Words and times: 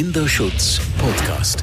Kinderschutz 0.00 0.80
Podcast. 0.96 1.62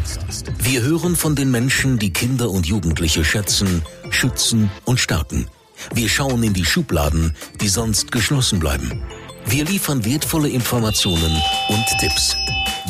Wir 0.59 0.83
hören 0.83 1.15
von 1.15 1.35
den 1.35 1.49
Menschen, 1.49 1.97
die 1.97 2.13
Kinder 2.13 2.51
und 2.51 2.67
Jugendliche 2.67 3.25
schätzen, 3.25 3.81
schützen 4.11 4.69
und 4.85 4.99
stärken. 4.99 5.47
Wir 5.91 6.07
schauen 6.07 6.43
in 6.43 6.53
die 6.53 6.63
Schubladen, 6.63 7.35
die 7.61 7.67
sonst 7.67 8.11
geschlossen 8.11 8.59
bleiben. 8.59 9.03
Wir 9.47 9.65
liefern 9.65 10.05
wertvolle 10.05 10.49
Informationen 10.49 11.35
und 11.69 11.85
Tipps, 11.99 12.35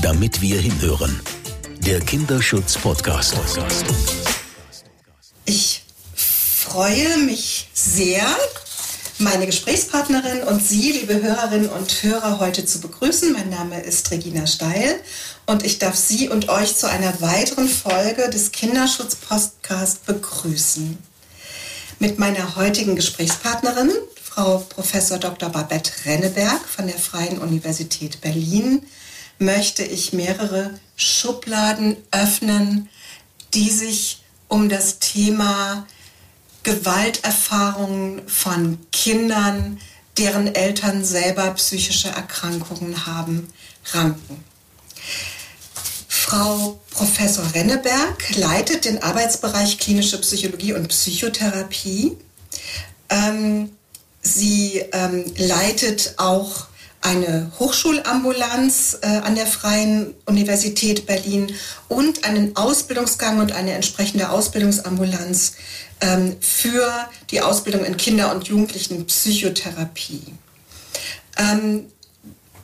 damit 0.02 0.41
wir 0.41 0.60
hinhören. 0.60 1.18
Der 1.79 2.02
Kinderschutz 2.02 2.78
Podcast. 2.78 3.38
Ich 5.46 5.82
freue 6.14 7.20
mich 7.20 7.70
sehr, 7.74 8.26
meine 9.20 9.46
Gesprächspartnerin 9.46 10.44
und 10.44 10.62
Sie, 10.62 10.92
liebe 10.92 11.22
Hörerinnen 11.22 11.70
und 11.70 12.04
Hörer, 12.04 12.40
heute 12.42 12.66
zu 12.66 12.82
begrüßen. 12.82 13.32
Mein 13.32 13.50
Name 13.50 13.82
ist 13.82 14.12
Regina 14.12 14.46
Steil 14.46 15.00
und 15.48 15.64
ich 15.64 15.79
darf 15.79 15.96
Sie 15.96 16.30
und 16.30 16.50
euch 16.50 16.76
zu 16.76 16.88
einer 16.90 17.22
weiteren 17.22 17.70
Folge 17.70 18.30
des 18.30 18.52
Kinderschutz-Podcast 18.52 20.05
begrüßen. 20.05 20.98
Mit 22.00 22.20
meiner 22.20 22.58
heutigen 22.58 22.96
Gesprächspartnerin, 22.96 23.91
Frau 24.22 24.60
Prof. 24.60 24.91
Dr. 25.20 25.50
Babette 25.50 25.91
Renneberg 26.05 26.60
von 26.68 26.86
der 26.86 26.98
Freien 26.98 27.40
Universität 27.40 28.20
Berlin, 28.22 28.86
möchte 29.40 29.84
ich 29.84 30.12
mehrere 30.12 30.78
Schubladen 30.98 31.96
öffnen, 32.12 32.90
die 33.54 33.70
sich 33.70 34.24
um 34.50 34.68
das 34.68 35.00
Thema 35.00 35.88
Gewalterfahrungen 36.64 38.27
von 38.27 38.80
Kindern, 38.91 39.80
deren 40.18 40.54
Eltern 40.54 41.05
selber 41.05 41.52
psychische 41.52 42.10
Erkrankungen 42.10 43.05
haben, 43.05 43.48
ranken. 43.94 44.44
Frau 46.27 46.77
Professor 46.91 47.45
Renneberg 47.55 48.35
leitet 48.35 48.84
den 48.84 49.02
Arbeitsbereich 49.02 49.79
klinische 49.79 50.20
Psychologie 50.20 50.74
und 50.74 50.90
Psychotherapie. 50.90 52.18
Ähm, 53.07 53.71
sie 54.21 54.84
ähm, 54.91 55.24
leitet 55.37 56.15
auch 56.18 56.68
eine 56.99 57.49
Hochschulambulanz 57.57 58.98
äh, 59.04 59.07
an 59.07 59.35
der 59.35 59.48
Freien 59.48 60.15
Universität 60.26 61.05
Berlin 61.05 61.54
und 61.87 62.26
einen 62.26 62.57
Ausbildungsgang 62.57 63.40
und 63.40 63.54
eine 63.54 63.71
entsprechende 63.71 64.30
Ausbildungsambulanz 64.30 65.53
ähm, 66.02 66.35
für 66.41 66.91
die 67.31 67.39
Ausbildung 67.39 67.85
in 67.85 67.95
Kinder- 67.95 68.35
und 68.35 68.49
Jugendlichen 68.49 69.05
Psychotherapie. 69.05 70.33
Ähm, 71.37 71.85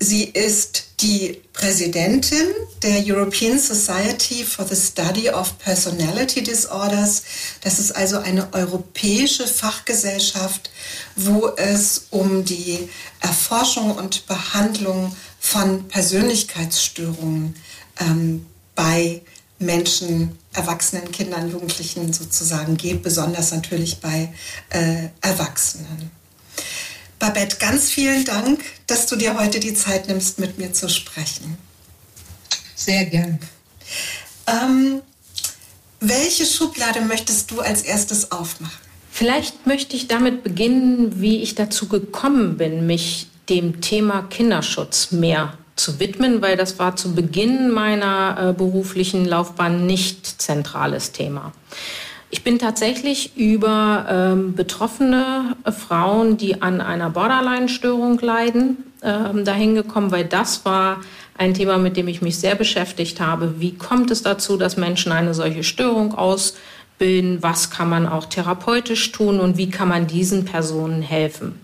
sie 0.04 0.26
ist 0.26 0.84
die 1.02 1.42
Präsidentin 1.54 2.48
der 2.82 3.04
European 3.06 3.58
Society 3.58 4.44
for 4.44 4.68
the 4.68 4.76
Study 4.76 5.30
of 5.30 5.58
Personality 5.60 6.44
Disorders. 6.44 7.24
Das 7.62 7.80
ist 7.80 7.92
also 7.92 8.20
eine 8.20 8.54
europäische 8.54 9.48
Fachgesellschaft, 9.48 10.72
wo 11.16 11.48
es 11.56 12.08
um 12.10 12.44
die 12.44 12.90
Erforschung 13.22 13.96
und 13.96 14.26
Behandlung 14.28 15.16
von 15.40 15.88
Persönlichkeitsstörungen 15.88 17.56
ähm, 18.00 18.46
bei 18.76 19.22
Menschen, 19.60 20.38
Erwachsenen, 20.54 21.12
Kindern, 21.12 21.50
Jugendlichen 21.50 22.12
sozusagen 22.12 22.78
geht, 22.78 23.04
besonders 23.04 23.52
natürlich 23.52 24.00
bei 24.00 24.34
äh, 24.70 25.10
Erwachsenen. 25.22 26.12
Babette, 27.24 27.56
ganz 27.56 27.90
vielen 27.90 28.26
Dank, 28.26 28.60
dass 28.86 29.06
du 29.06 29.16
dir 29.16 29.40
heute 29.40 29.62
die 29.62 29.74
Zeit 29.74 30.10
nimmst, 30.10 30.40
mit 30.40 30.58
mir 30.58 30.74
zu 30.74 30.90
sprechen. 30.90 31.58
Sehr 32.76 33.06
gern. 33.06 33.40
Ähm, 34.46 35.02
welche 36.02 36.46
Schublade 36.46 37.00
möchtest 37.00 37.50
du 37.50 37.62
als 37.62 37.84
erstes 37.84 38.34
aufmachen? 38.34 38.78
Vielleicht 39.10 39.66
möchte 39.66 39.96
ich 39.96 40.10
damit 40.10 40.44
beginnen, 40.44 41.22
wie 41.22 41.42
ich 41.42 41.56
dazu 41.56 41.88
gekommen 41.88 42.58
bin, 42.58 42.88
mich 42.88 43.28
dem 43.48 43.80
Thema 43.80 44.24
Kinderschutz 44.24 45.12
mehr 45.12 45.58
zu 45.78 46.02
widmen, 46.02 46.42
weil 46.42 46.58
das 46.58 46.78
war 46.78 46.98
zu 46.98 47.16
Beginn 47.16 47.72
meiner 47.72 48.50
äh, 48.50 48.54
beruflichen 48.54 49.24
Laufbahn 49.24 49.86
nicht 49.86 50.42
zentrales 50.42 51.14
Thema. 51.14 51.54
Ich 52.34 52.44
bin 52.44 52.58
tatsächlich 52.58 53.38
über 53.38 54.08
ähm, 54.10 54.56
betroffene 54.56 55.56
äh, 55.66 55.72
Frauen, 55.72 56.36
die 56.36 56.64
an 56.64 56.82
einer 56.82 57.12
Borderline-Störung 57.12 58.18
leiden, 58.22 58.78
ähm, 59.04 59.46
dahin 59.46 59.76
gekommen, 59.76 60.10
weil 60.10 60.26
das 60.26 60.66
war 60.66 60.98
ein 61.38 61.54
Thema, 61.54 61.78
mit 61.78 61.96
dem 61.96 62.08
ich 62.08 62.24
mich 62.24 62.40
sehr 62.40 62.56
beschäftigt 62.56 63.22
habe. 63.22 63.62
Wie 63.62 63.76
kommt 63.76 64.10
es 64.10 64.24
dazu, 64.24 64.58
dass 64.58 64.78
Menschen 64.78 65.12
eine 65.12 65.36
solche 65.36 65.64
Störung 65.64 66.16
ausbilden? 66.16 67.38
Was 67.44 67.70
kann 67.70 67.88
man 67.88 68.08
auch 68.08 68.26
therapeutisch 68.26 69.12
tun 69.12 69.40
und 69.40 69.60
wie 69.60 69.70
kann 69.70 69.88
man 69.88 70.08
diesen 70.08 70.44
Personen 70.44 71.04
helfen? 71.04 71.60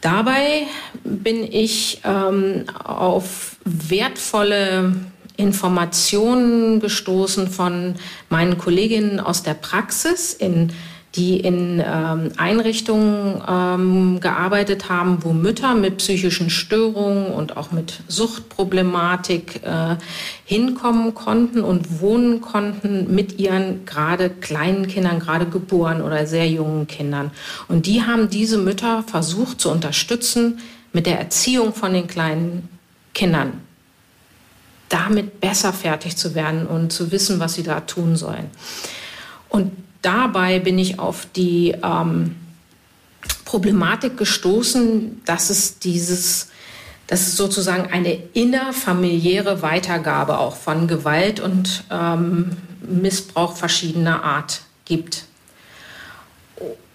Dabei 0.00 0.66
bin 1.04 1.44
ich 1.44 2.00
ähm, 2.02 2.64
auf 2.82 3.58
wertvolle 3.64 4.92
Informationen 5.40 6.80
gestoßen 6.80 7.48
von 7.48 7.96
meinen 8.28 8.58
Kolleginnen 8.58 9.20
aus 9.20 9.42
der 9.42 9.54
Praxis 9.54 10.32
in 10.34 10.72
die 11.16 11.40
in 11.40 11.82
ähm, 11.84 12.30
Einrichtungen 12.36 13.42
ähm, 13.48 14.20
gearbeitet 14.20 14.88
haben, 14.88 15.24
wo 15.24 15.32
Mütter 15.32 15.74
mit 15.74 15.96
psychischen 15.96 16.50
Störungen 16.50 17.32
und 17.32 17.56
auch 17.56 17.72
mit 17.72 18.00
Suchtproblematik 18.06 19.62
äh, 19.64 19.96
hinkommen 20.44 21.14
konnten 21.14 21.62
und 21.62 22.00
wohnen 22.00 22.40
konnten 22.40 23.12
mit 23.12 23.40
ihren 23.40 23.84
gerade 23.86 24.30
kleinen 24.30 24.86
Kindern, 24.86 25.18
gerade 25.18 25.46
geboren 25.46 26.00
oder 26.00 26.26
sehr 26.26 26.48
jungen 26.48 26.86
Kindern. 26.86 27.32
Und 27.66 27.86
die 27.86 28.02
haben 28.02 28.30
diese 28.30 28.58
Mütter 28.58 29.02
versucht 29.02 29.60
zu 29.60 29.70
unterstützen 29.70 30.60
mit 30.92 31.06
der 31.06 31.18
Erziehung 31.18 31.74
von 31.74 31.92
den 31.92 32.06
kleinen 32.06 32.68
Kindern 33.14 33.54
damit 34.90 35.40
besser 35.40 35.72
fertig 35.72 36.16
zu 36.16 36.34
werden 36.34 36.66
und 36.66 36.92
zu 36.92 37.10
wissen, 37.10 37.40
was 37.40 37.54
sie 37.54 37.62
da 37.62 37.80
tun 37.80 38.16
sollen. 38.16 38.50
Und 39.48 39.72
dabei 40.02 40.58
bin 40.58 40.78
ich 40.78 40.98
auf 40.98 41.26
die 41.34 41.74
ähm, 41.82 42.36
Problematik 43.44 44.16
gestoßen, 44.18 45.22
dass 45.24 45.48
es 45.48 45.78
dieses, 45.78 46.48
dass 47.06 47.28
es 47.28 47.36
sozusagen 47.36 47.90
eine 47.92 48.14
innerfamiliäre 48.34 49.62
Weitergabe 49.62 50.38
auch 50.38 50.56
von 50.56 50.88
Gewalt 50.88 51.40
und 51.40 51.84
ähm, 51.90 52.56
Missbrauch 52.80 53.56
verschiedener 53.56 54.24
Art 54.24 54.62
gibt. 54.84 55.24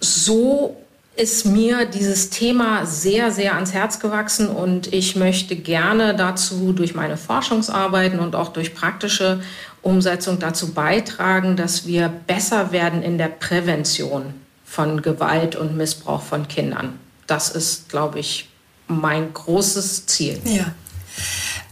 So 0.02 0.85
ist 1.16 1.46
mir 1.46 1.86
dieses 1.86 2.30
Thema 2.30 2.86
sehr, 2.86 3.32
sehr 3.32 3.56
ans 3.56 3.74
Herz 3.74 4.00
gewachsen 4.00 4.50
und 4.50 4.94
ich 4.94 5.16
möchte 5.16 5.56
gerne 5.56 6.16
dazu 6.16 6.74
durch 6.74 6.94
meine 6.94 7.18
Forschungsarbeiten 7.18 8.20
und 8.20 8.36
auch 8.36 8.50
durch 8.50 8.76
praktische 8.76 9.42
Umsetzung 9.82 10.40
dazu 10.40 10.74
beitragen, 10.74 11.56
dass 11.56 11.88
wir 11.88 12.10
besser 12.10 12.72
werden 12.72 13.02
in 13.02 13.18
der 13.18 13.30
Prävention 13.30 14.34
von 14.66 15.02
Gewalt 15.02 15.56
und 15.56 15.78
Missbrauch 15.78 16.22
von 16.22 16.48
Kindern. 16.48 17.00
Das 17.28 17.50
ist, 17.50 17.88
glaube 17.88 18.20
ich, 18.20 18.50
mein 18.88 19.34
großes 19.34 20.08
Ziel. 20.08 20.40
Ja. 20.44 20.74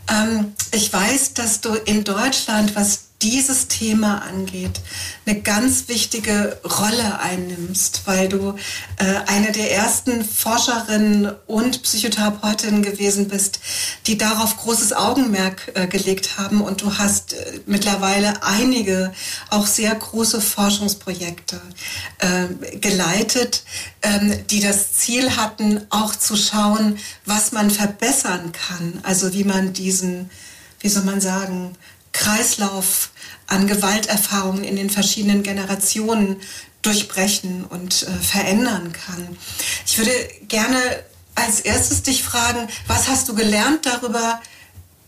Ähm, 0.09 0.53
ich 0.71 0.91
weiß, 0.91 1.33
dass 1.33 1.61
du 1.61 1.73
in 1.73 2.03
Deutschland, 2.03 2.75
was 2.75 3.02
dieses 3.23 3.69
Thema 3.69 4.21
angeht, 4.21 4.81
eine 5.25 5.41
ganz 5.41 5.87
wichtige 5.87 6.59
Rolle 6.65 7.19
einnimmst, 7.19 8.01
weil 8.03 8.27
du 8.27 8.55
äh, 8.97 9.05
eine 9.27 9.53
der 9.53 9.71
ersten 9.71 10.25
Forscherinnen 10.25 11.33
und 11.47 11.83
Psychotherapeutinnen 11.83 12.83
gewesen 12.83 13.29
bist, 13.29 13.61
die 14.07 14.17
darauf 14.17 14.57
großes 14.57 14.91
Augenmerk 14.91 15.71
äh, 15.73 15.87
gelegt 15.87 16.37
haben. 16.37 16.59
Und 16.61 16.81
du 16.81 16.97
hast 16.97 17.33
äh, 17.33 17.61
mittlerweile 17.65 18.43
einige 18.43 19.13
auch 19.49 19.67
sehr 19.67 19.95
große 19.95 20.41
Forschungsprojekte 20.41 21.61
äh, 22.19 22.77
geleitet, 22.77 23.63
ähm, 24.01 24.45
die 24.49 24.59
das 24.59 24.91
Ziel 24.93 25.37
hatten, 25.37 25.85
auch 25.89 26.13
zu 26.13 26.35
schauen, 26.35 26.99
was 27.25 27.53
man 27.53 27.71
verbessern 27.71 28.51
kann. 28.51 28.99
Also 29.03 29.31
wie 29.33 29.45
man 29.45 29.71
diesen, 29.71 30.29
wie 30.81 30.89
soll 30.89 31.03
man 31.03 31.21
sagen, 31.21 31.77
Kreislauf 32.11 33.09
an 33.53 33.67
Gewalterfahrungen 33.67 34.63
in 34.63 34.75
den 34.75 34.89
verschiedenen 34.89 35.43
Generationen 35.43 36.37
durchbrechen 36.81 37.65
und 37.65 38.03
äh, 38.03 38.23
verändern 38.23 38.91
kann. 38.91 39.37
Ich 39.85 39.97
würde 39.97 40.11
gerne 40.47 40.77
als 41.35 41.61
erstes 41.61 42.03
dich 42.03 42.23
fragen, 42.23 42.67
was 42.87 43.07
hast 43.07 43.29
du 43.29 43.35
gelernt 43.35 43.85
darüber, 43.85 44.41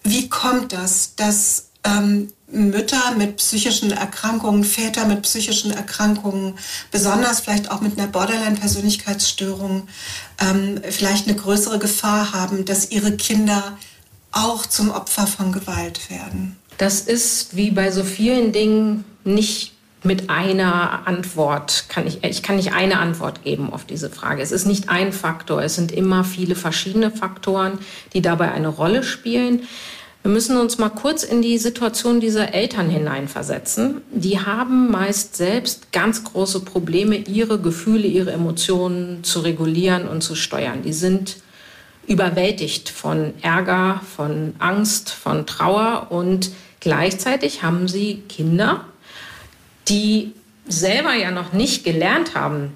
wie 0.03 0.29
kommt 0.29 0.73
das, 0.73 1.15
dass 1.15 1.69
ähm, 1.83 2.31
Mütter 2.47 3.15
mit 3.17 3.37
psychischen 3.37 3.91
Erkrankungen, 3.91 4.63
Väter 4.63 5.05
mit 5.05 5.23
psychischen 5.23 5.71
Erkrankungen, 5.71 6.57
besonders 6.91 7.41
vielleicht 7.41 7.71
auch 7.71 7.81
mit 7.81 7.97
einer 7.97 8.07
Borderline-Persönlichkeitsstörung, 8.07 9.87
ähm, 10.39 10.81
vielleicht 10.89 11.27
eine 11.27 11.35
größere 11.35 11.79
Gefahr 11.79 12.33
haben, 12.33 12.65
dass 12.65 12.91
ihre 12.91 13.17
Kinder 13.17 13.77
auch 14.31 14.65
zum 14.65 14.91
Opfer 14.91 15.27
von 15.27 15.51
Gewalt 15.51 16.09
werden? 16.09 16.57
Das 16.77 17.01
ist 17.01 17.55
wie 17.55 17.71
bei 17.71 17.91
so 17.91 18.03
vielen 18.03 18.51
Dingen 18.51 19.05
nicht 19.23 19.73
mit 20.03 20.29
einer 20.29 21.07
Antwort 21.07 21.85
kann 21.89 22.05
ich, 22.05 22.23
ich 22.23 22.43
kann 22.43 22.57
nicht 22.57 22.73
eine 22.73 22.99
Antwort 22.99 23.43
geben 23.43 23.73
auf 23.73 23.85
diese 23.85 24.09
Frage. 24.09 24.41
Es 24.41 24.51
ist 24.51 24.65
nicht 24.65 24.87
ein 24.89 25.11
Faktor, 25.11 25.63
es 25.63 25.75
sind 25.75 25.91
immer 25.91 26.23
viele 26.23 26.55
verschiedene 26.55 27.09
Faktoren, 27.09 27.79
die 28.13 28.21
dabei 28.21 28.51
eine 28.51 28.67
Rolle 28.67 29.03
spielen. 29.03 29.63
Wir 30.21 30.31
müssen 30.31 30.57
uns 30.57 30.77
mal 30.77 30.89
kurz 30.89 31.23
in 31.23 31.41
die 31.41 31.57
Situation 31.57 32.19
dieser 32.19 32.53
Eltern 32.53 32.89
hineinversetzen. 32.89 34.01
Die 34.11 34.39
haben 34.39 34.89
meist 34.89 35.35
selbst 35.35 35.91
ganz 35.91 36.23
große 36.23 36.61
Probleme, 36.61 37.15
ihre 37.15 37.59
Gefühle, 37.59 38.07
ihre 38.07 38.31
Emotionen 38.31 39.23
zu 39.23 39.41
regulieren 39.41 40.07
und 40.07 40.21
zu 40.21 40.35
steuern. 40.35 40.81
Die 40.83 40.93
sind 40.93 41.37
überwältigt 42.07 42.89
von 42.89 43.33
Ärger, 43.41 44.01
von 44.15 44.55
Angst, 44.59 45.11
von 45.11 45.45
Trauer 45.45 46.07
und 46.09 46.51
gleichzeitig 46.85 47.63
haben 47.63 47.87
sie 47.87 48.21
Kinder, 48.29 48.85
die 49.87 50.33
selber 50.67 51.15
ja 51.15 51.31
noch 51.31 51.51
nicht 51.51 51.83
gelernt 51.83 52.35
haben, 52.35 52.73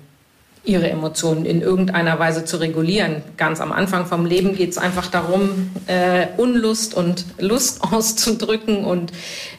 ihre 0.63 0.89
Emotionen 0.89 1.45
in 1.45 1.61
irgendeiner 1.61 2.17
Weise 2.17 2.43
zu 2.43 2.57
regulieren. 2.57 3.21
Ganz 3.37 3.61
am 3.61 3.71
Anfang 3.71 4.07
vom 4.07 4.25
Leben 4.25 4.55
geht 4.55 4.71
es 4.71 4.79
einfach 4.79 5.11
darum, 5.11 5.69
äh, 5.85 6.25
Unlust 6.37 6.95
und 6.95 7.23
Lust 7.37 7.83
auszudrücken 7.93 8.83
und 8.83 9.11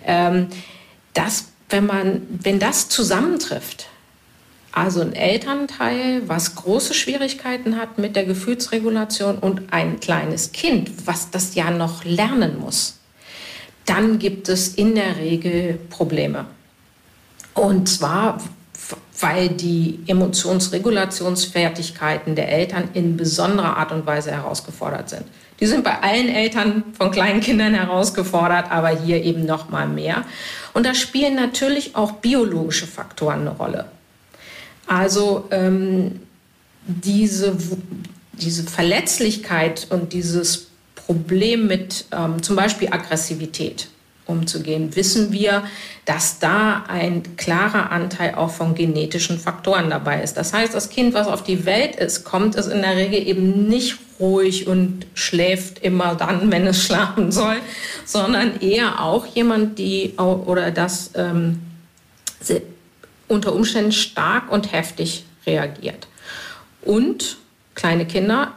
ähm, 0.04 0.48
das, 1.14 1.44
wenn 1.68 1.86
man, 1.86 2.22
wenn 2.42 2.58
das 2.58 2.88
zusammentrifft, 2.88 3.86
also 4.72 5.00
ein 5.00 5.12
Elternteil, 5.12 6.28
was 6.28 6.56
große 6.56 6.94
Schwierigkeiten 6.94 7.76
hat 7.76 7.98
mit 7.98 8.16
der 8.16 8.24
Gefühlsregulation 8.24 9.38
und 9.38 9.72
ein 9.72 10.00
kleines 10.00 10.50
Kind, 10.50 11.06
was 11.06 11.30
das 11.30 11.54
ja 11.54 11.70
noch 11.70 12.02
lernen 12.04 12.58
muss, 12.58 12.99
dann 13.90 14.18
gibt 14.20 14.48
es 14.48 14.68
in 14.68 14.94
der 14.94 15.16
Regel 15.16 15.80
Probleme. 15.90 16.46
Und 17.54 17.88
zwar, 17.88 18.40
weil 19.18 19.48
die 19.48 19.98
Emotionsregulationsfertigkeiten 20.06 22.36
der 22.36 22.52
Eltern 22.52 22.90
in 22.94 23.16
besonderer 23.16 23.76
Art 23.76 23.90
und 23.90 24.06
Weise 24.06 24.30
herausgefordert 24.30 25.10
sind. 25.10 25.24
Die 25.58 25.66
sind 25.66 25.82
bei 25.82 26.00
allen 26.00 26.28
Eltern 26.28 26.84
von 26.96 27.10
kleinen 27.10 27.40
Kindern 27.40 27.74
herausgefordert, 27.74 28.70
aber 28.70 28.90
hier 28.90 29.24
eben 29.24 29.44
noch 29.44 29.70
mal 29.70 29.88
mehr. 29.88 30.24
Und 30.72 30.86
da 30.86 30.94
spielen 30.94 31.34
natürlich 31.34 31.96
auch 31.96 32.12
biologische 32.12 32.86
Faktoren 32.86 33.40
eine 33.40 33.50
Rolle. 33.50 33.86
Also 34.86 35.48
ähm, 35.50 36.20
diese, 36.86 37.56
diese 38.32 38.62
Verletzlichkeit 38.62 39.88
und 39.90 40.12
dieses 40.12 40.69
Problem 41.10 41.66
mit 41.66 42.04
ähm, 42.12 42.40
zum 42.40 42.54
Beispiel 42.54 42.86
Aggressivität 42.92 43.88
umzugehen, 44.26 44.94
wissen 44.94 45.32
wir, 45.32 45.64
dass 46.04 46.38
da 46.38 46.84
ein 46.86 47.36
klarer 47.36 47.90
Anteil 47.90 48.36
auch 48.36 48.50
von 48.50 48.76
genetischen 48.76 49.36
Faktoren 49.36 49.90
dabei 49.90 50.22
ist. 50.22 50.36
Das 50.36 50.52
heißt, 50.52 50.72
das 50.72 50.88
Kind, 50.88 51.12
was 51.12 51.26
auf 51.26 51.42
die 51.42 51.66
Welt 51.66 51.96
ist, 51.96 52.22
kommt 52.22 52.54
es 52.54 52.68
in 52.68 52.82
der 52.82 52.94
Regel 52.94 53.26
eben 53.26 53.66
nicht 53.66 53.98
ruhig 54.20 54.68
und 54.68 55.04
schläft 55.14 55.80
immer 55.80 56.14
dann, 56.14 56.52
wenn 56.52 56.64
es 56.68 56.80
schlafen 56.80 57.32
soll, 57.32 57.56
sondern 58.04 58.60
eher 58.60 59.02
auch 59.02 59.26
jemand, 59.26 59.80
die 59.80 60.14
oder 60.16 60.70
das 60.70 61.10
ähm, 61.16 61.60
unter 63.26 63.52
Umständen 63.52 63.90
stark 63.90 64.52
und 64.52 64.70
heftig 64.70 65.24
reagiert. 65.44 66.06
Und 66.82 67.38
kleine 67.74 68.06
Kinder 68.06 68.52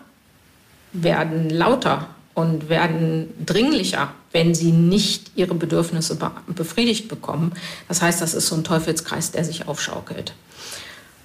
werden 0.91 1.49
lauter 1.49 2.12
und 2.33 2.69
werden 2.69 3.29
dringlicher, 3.45 4.11
wenn 4.31 4.55
sie 4.55 4.71
nicht 4.71 5.31
ihre 5.35 5.53
Bedürfnisse 5.53 6.17
befriedigt 6.47 7.07
bekommen. 7.07 7.53
Das 7.87 8.01
heißt, 8.01 8.21
das 8.21 8.33
ist 8.33 8.47
so 8.47 8.55
ein 8.55 8.63
Teufelskreis, 8.63 9.31
der 9.31 9.43
sich 9.43 9.67
aufschaukelt. 9.67 10.33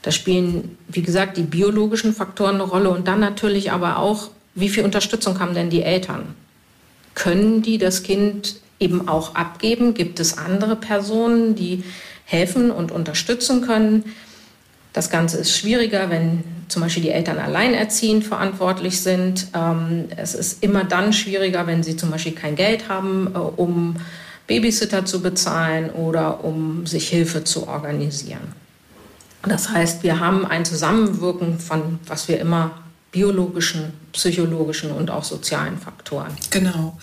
Da 0.03 0.13
spielen, 0.13 0.77
wie 0.89 1.03
gesagt, 1.03 1.37
die 1.37 1.43
biologischen 1.43 2.15
Faktoren 2.15 2.57
eine 2.57 2.65
Rolle 2.65 2.91
und 2.91 3.09
dann 3.09 3.21
natürlich 3.21 3.73
aber 3.73 3.99
auch, 3.99 4.31
wie 4.55 4.69
viel 4.69 4.85
Unterstützung 4.85 5.41
haben 5.41 5.55
denn 5.55 5.71
die 5.71 5.83
Eltern? 5.83 6.35
Können 7.15 7.63
die 7.63 7.79
das 7.79 8.03
Kind 8.03 8.57
eben 8.79 9.09
auch 9.09 9.35
abgeben? 9.35 9.95
Gibt 9.95 10.21
es 10.21 10.39
andere 10.39 10.77
Personen, 10.77 11.55
die 11.55 11.85
helfen 12.25 12.71
und 12.71 12.93
unterstützen 12.93 13.63
können? 13.63 14.05
Das 14.99 15.11
Ganze 15.11 15.39
ist 15.39 15.57
schwieriger, 15.57 16.11
wenn 16.11 16.43
zum 16.67 16.83
Beispiel 16.83 17.05
die 17.05 17.11
Eltern 17.11 17.39
alleinerziehend 17.39 18.25
verantwortlich 18.25 19.01
sind. 19.01 19.47
Ähm, 19.55 20.07
es 20.17 20.35
ist 20.35 20.61
immer 20.61 20.83
dann 20.83 21.13
schwieriger, 21.13 21.69
wenn 21.69 21.85
sie 21.85 21.97
zum 21.97 22.11
Beispiel 22.11 22.33
kein 22.33 22.57
Geld 22.57 22.89
haben, 22.89 23.31
äh, 23.33 23.39
um 23.39 23.95
Babysitter 24.49 25.05
zu 25.05 25.23
bezahlen 25.23 25.91
oder 25.91 26.43
um 26.43 26.85
sich 26.85 27.09
Hilfe 27.11 27.45
zu 27.45 27.69
organisieren. 27.69 28.41
Das 29.45 29.69
heißt, 29.69 30.03
wir 30.03 30.19
haben 30.19 30.45
ein 30.45 30.65
Zusammenwirken 30.65 31.61
von, 31.61 32.01
was 32.09 32.27
wir 32.27 32.41
immer 32.41 32.73
biologischen, 33.13 33.93
psychologischen 34.11 34.91
und 34.91 35.13
auch 35.13 35.23
sozialen 35.23 35.79
Faktoren. 35.79 36.33
Genau. 36.51 36.99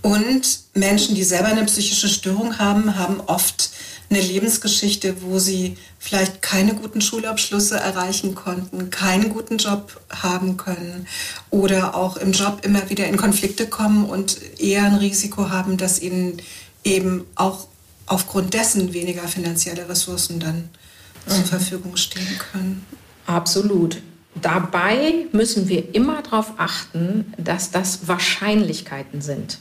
Und 0.00 0.60
Menschen, 0.72 1.14
die 1.14 1.24
selber 1.24 1.48
eine 1.48 1.64
psychische 1.64 2.08
Störung 2.08 2.58
haben, 2.58 2.96
haben 2.96 3.20
oft 3.20 3.68
eine 4.14 4.22
Lebensgeschichte, 4.22 5.22
wo 5.22 5.38
sie 5.38 5.76
vielleicht 5.98 6.42
keine 6.42 6.74
guten 6.74 7.00
Schulabschlüsse 7.00 7.76
erreichen 7.76 8.34
konnten, 8.34 8.90
keinen 8.90 9.30
guten 9.30 9.58
Job 9.58 10.00
haben 10.10 10.56
können 10.56 11.06
oder 11.50 11.94
auch 11.94 12.16
im 12.16 12.32
Job 12.32 12.60
immer 12.64 12.88
wieder 12.90 13.06
in 13.06 13.16
Konflikte 13.16 13.66
kommen 13.66 14.04
und 14.04 14.38
eher 14.58 14.84
ein 14.84 14.94
Risiko 14.94 15.50
haben, 15.50 15.76
dass 15.76 16.00
ihnen 16.00 16.38
eben 16.84 17.24
auch 17.34 17.66
aufgrund 18.06 18.54
dessen 18.54 18.92
weniger 18.92 19.26
finanzielle 19.26 19.88
Ressourcen 19.88 20.38
dann 20.38 20.68
mhm. 21.26 21.32
zur 21.32 21.44
Verfügung 21.44 21.96
stehen 21.96 22.38
können. 22.52 22.86
Absolut. 23.26 24.00
Dabei 24.40 25.26
müssen 25.32 25.68
wir 25.68 25.94
immer 25.94 26.22
darauf 26.22 26.54
achten, 26.58 27.32
dass 27.38 27.70
das 27.70 28.06
Wahrscheinlichkeiten 28.08 29.22
sind. 29.22 29.58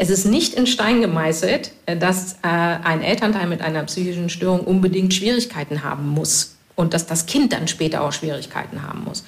Es 0.00 0.10
ist 0.10 0.26
nicht 0.26 0.54
in 0.54 0.68
Stein 0.68 1.00
gemeißelt, 1.00 1.72
äh, 1.86 1.96
dass 1.96 2.34
äh, 2.34 2.46
ein 2.46 3.02
Elternteil 3.02 3.48
mit 3.48 3.60
einer 3.60 3.82
psychischen 3.82 4.30
Störung 4.30 4.60
unbedingt 4.60 5.12
Schwierigkeiten 5.12 5.82
haben 5.82 6.08
muss 6.08 6.54
und 6.76 6.94
dass 6.94 7.06
das 7.06 7.26
Kind 7.26 7.52
dann 7.52 7.66
später 7.66 8.02
auch 8.02 8.12
Schwierigkeiten 8.12 8.82
haben 8.84 9.02
muss. 9.02 9.24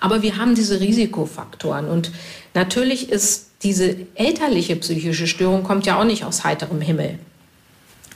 Aber 0.00 0.22
wir 0.22 0.36
haben 0.36 0.56
diese 0.56 0.80
Risikofaktoren 0.80 1.86
und 1.88 2.10
natürlich 2.52 3.10
ist 3.10 3.46
diese 3.62 3.94
elterliche 4.16 4.74
psychische 4.76 5.28
Störung 5.28 5.62
kommt 5.62 5.86
ja 5.86 5.98
auch 5.98 6.04
nicht 6.04 6.24
aus 6.24 6.42
heiterem 6.42 6.80
Himmel. 6.80 7.20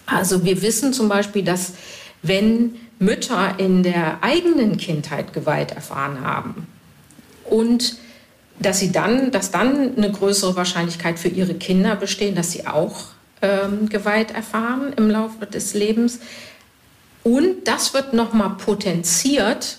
Also 0.05 0.45
wir 0.45 0.61
wissen 0.61 0.93
zum 0.93 1.09
Beispiel, 1.09 1.45
dass 1.45 1.75
wenn 2.23 2.75
Mütter 2.99 3.55
in 3.59 3.85
der 3.85 4.19
eigenen 4.23 4.77
Kindheit 4.77 5.33
Gewalt 5.33 5.71
erfahren 5.71 6.21
haben 6.21 6.67
und 7.45 7.97
dass 8.59 8.79
sie 8.79 8.93
dann, 8.93 9.31
dass 9.31 9.51
dann 9.51 9.97
eine 9.97 10.11
größere 10.11 10.57
Wahrscheinlichkeit 10.57 11.19
für 11.19 11.29
ihre 11.29 11.55
Kinder 11.55 11.97
besteht, 11.97 12.37
dass 12.39 12.53
sie 12.53 12.67
auch 12.67 13.07
ähm, 13.41 13.89
Gewalt 13.89 14.31
erfahren 14.31 14.93
im 14.97 15.11
Laufe 15.11 15.47
des 15.47 15.75
Lebens. 15.75 16.21
Und 17.25 17.67
das 17.67 17.95
wird 17.95 18.15
nochmal 18.15 18.57
potenziert 18.59 19.79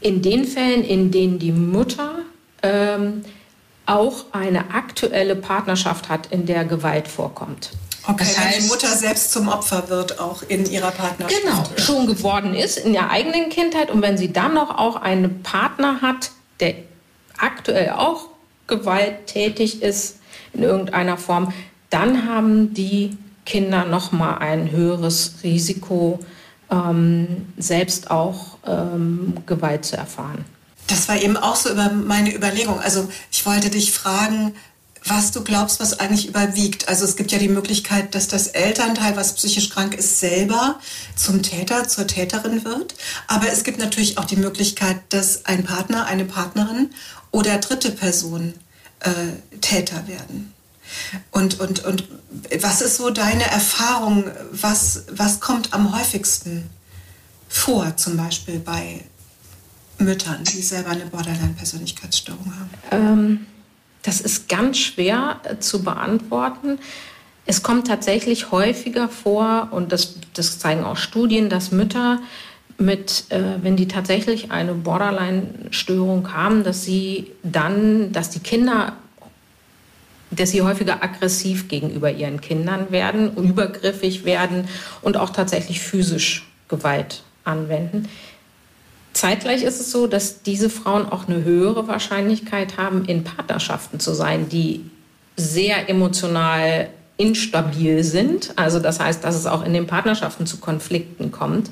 in 0.00 0.22
den 0.22 0.44
Fällen, 0.44 0.84
in 0.84 1.10
denen 1.10 1.38
die 1.38 1.52
Mutter 1.52 2.20
ähm, 2.62 3.22
auch 3.86 4.26
eine 4.32 4.72
aktuelle 4.72 5.36
Partnerschaft 5.36 6.08
hat, 6.08 6.28
in 6.30 6.46
der 6.46 6.64
Gewalt 6.64 7.08
vorkommt. 7.08 7.70
Okay, 8.06 8.18
das 8.18 8.38
heißt, 8.38 8.56
wenn 8.56 8.62
die 8.62 8.68
Mutter 8.68 8.88
selbst 8.88 9.32
zum 9.32 9.48
Opfer 9.48 9.88
wird, 9.88 10.20
auch 10.20 10.42
in 10.48 10.68
ihrer 10.70 10.90
Partnerschaft. 10.90 11.42
Genau, 11.42 11.64
schon 11.76 12.06
geworden 12.06 12.54
ist 12.54 12.78
in 12.78 12.92
der 12.92 13.10
eigenen 13.10 13.50
Kindheit. 13.50 13.90
Und 13.90 14.02
wenn 14.02 14.16
sie 14.16 14.32
dann 14.32 14.54
noch 14.54 14.76
auch 14.78 14.96
einen 14.96 15.42
Partner 15.42 16.00
hat, 16.00 16.30
der 16.60 16.74
aktuell 17.40 17.90
auch 17.90 18.28
gewalttätig 18.66 19.82
ist 19.82 20.18
in 20.52 20.62
irgendeiner 20.62 21.16
Form, 21.16 21.52
dann 21.90 22.28
haben 22.28 22.72
die 22.72 23.16
Kinder 23.44 23.84
noch 23.84 24.12
mal 24.12 24.38
ein 24.38 24.70
höheres 24.70 25.34
Risiko, 25.42 26.20
ähm, 26.70 27.46
selbst 27.58 28.10
auch 28.10 28.58
ähm, 28.66 29.34
Gewalt 29.46 29.84
zu 29.84 29.96
erfahren. 29.96 30.44
Das 30.86 31.08
war 31.08 31.20
eben 31.20 31.36
auch 31.36 31.56
so 31.56 31.70
über 31.70 31.90
meine 31.90 32.34
Überlegung. 32.34 32.80
Also 32.80 33.08
ich 33.30 33.44
wollte 33.46 33.70
dich 33.70 33.92
fragen, 33.92 34.54
was 35.04 35.32
du 35.32 35.42
glaubst, 35.42 35.80
was 35.80 35.98
eigentlich 35.98 36.28
überwiegt. 36.28 36.88
Also 36.88 37.04
es 37.04 37.16
gibt 37.16 37.32
ja 37.32 37.38
die 37.38 37.48
Möglichkeit, 37.48 38.14
dass 38.14 38.28
das 38.28 38.48
Elternteil, 38.48 39.16
was 39.16 39.34
psychisch 39.34 39.70
krank 39.70 39.94
ist, 39.94 40.20
selber 40.20 40.78
zum 41.16 41.42
Täter, 41.42 41.88
zur 41.88 42.06
Täterin 42.06 42.64
wird. 42.64 42.94
Aber 43.26 43.50
es 43.50 43.64
gibt 43.64 43.78
natürlich 43.78 44.18
auch 44.18 44.24
die 44.26 44.36
Möglichkeit, 44.36 44.98
dass 45.08 45.46
ein 45.46 45.64
Partner, 45.64 46.06
eine 46.06 46.24
Partnerin 46.24 46.90
oder 47.30 47.58
dritte 47.58 47.90
Person 47.92 48.54
äh, 49.00 49.56
Täter 49.60 50.06
werden. 50.08 50.52
Und, 51.30 51.60
und, 51.60 51.84
und 51.84 52.04
was 52.60 52.80
ist 52.80 52.96
so 52.96 53.10
deine 53.10 53.44
Erfahrung? 53.44 54.24
Was, 54.50 55.04
was 55.10 55.40
kommt 55.40 55.72
am 55.72 55.96
häufigsten 55.96 56.68
vor, 57.48 57.96
zum 57.96 58.16
Beispiel 58.16 58.58
bei 58.58 59.04
Müttern, 59.98 60.42
die 60.44 60.62
selber 60.62 60.90
eine 60.90 61.06
Borderline-Persönlichkeitsstörung 61.06 62.52
haben? 62.58 62.70
Ähm, 62.90 63.46
Das 64.02 64.20
ist 64.20 64.48
ganz 64.48 64.78
schwer 64.78 65.40
äh, 65.44 65.58
zu 65.58 65.82
beantworten. 65.82 66.78
Es 67.46 67.62
kommt 67.62 67.86
tatsächlich 67.86 68.50
häufiger 68.50 69.08
vor, 69.08 69.68
und 69.72 69.92
das, 69.92 70.14
das 70.34 70.58
zeigen 70.58 70.84
auch 70.84 70.96
Studien, 70.96 71.50
dass 71.50 71.70
Mütter 71.70 72.18
mit, 72.80 73.24
äh, 73.28 73.62
wenn 73.62 73.76
die 73.76 73.88
tatsächlich 73.88 74.50
eine 74.50 74.72
Borderline-Störung 74.72 76.32
haben, 76.32 76.64
dass 76.64 76.84
sie 76.84 77.30
dann, 77.42 78.12
dass 78.12 78.30
die 78.30 78.40
Kinder, 78.40 78.94
dass 80.30 80.50
sie 80.50 80.62
häufiger 80.62 81.02
aggressiv 81.02 81.68
gegenüber 81.68 82.10
ihren 82.10 82.40
Kindern 82.40 82.90
werden, 82.90 83.36
übergriffig 83.36 84.24
werden 84.24 84.68
und 85.02 85.16
auch 85.16 85.30
tatsächlich 85.30 85.80
physisch 85.80 86.48
Gewalt 86.68 87.22
anwenden. 87.44 88.08
Zeitgleich 89.12 89.62
ist 89.64 89.80
es 89.80 89.90
so, 89.90 90.06
dass 90.06 90.42
diese 90.42 90.70
Frauen 90.70 91.06
auch 91.06 91.28
eine 91.28 91.44
höhere 91.44 91.88
Wahrscheinlichkeit 91.88 92.78
haben, 92.78 93.04
in 93.04 93.24
Partnerschaften 93.24 94.00
zu 94.00 94.14
sein, 94.14 94.48
die 94.48 94.88
sehr 95.36 95.88
emotional 95.88 96.88
instabil 97.16 98.02
sind. 98.04 98.52
Also 98.56 98.78
das 98.78 99.00
heißt, 99.00 99.22
dass 99.24 99.34
es 99.34 99.46
auch 99.46 99.64
in 99.64 99.74
den 99.74 99.86
Partnerschaften 99.86 100.46
zu 100.46 100.58
Konflikten 100.58 101.32
kommt 101.32 101.70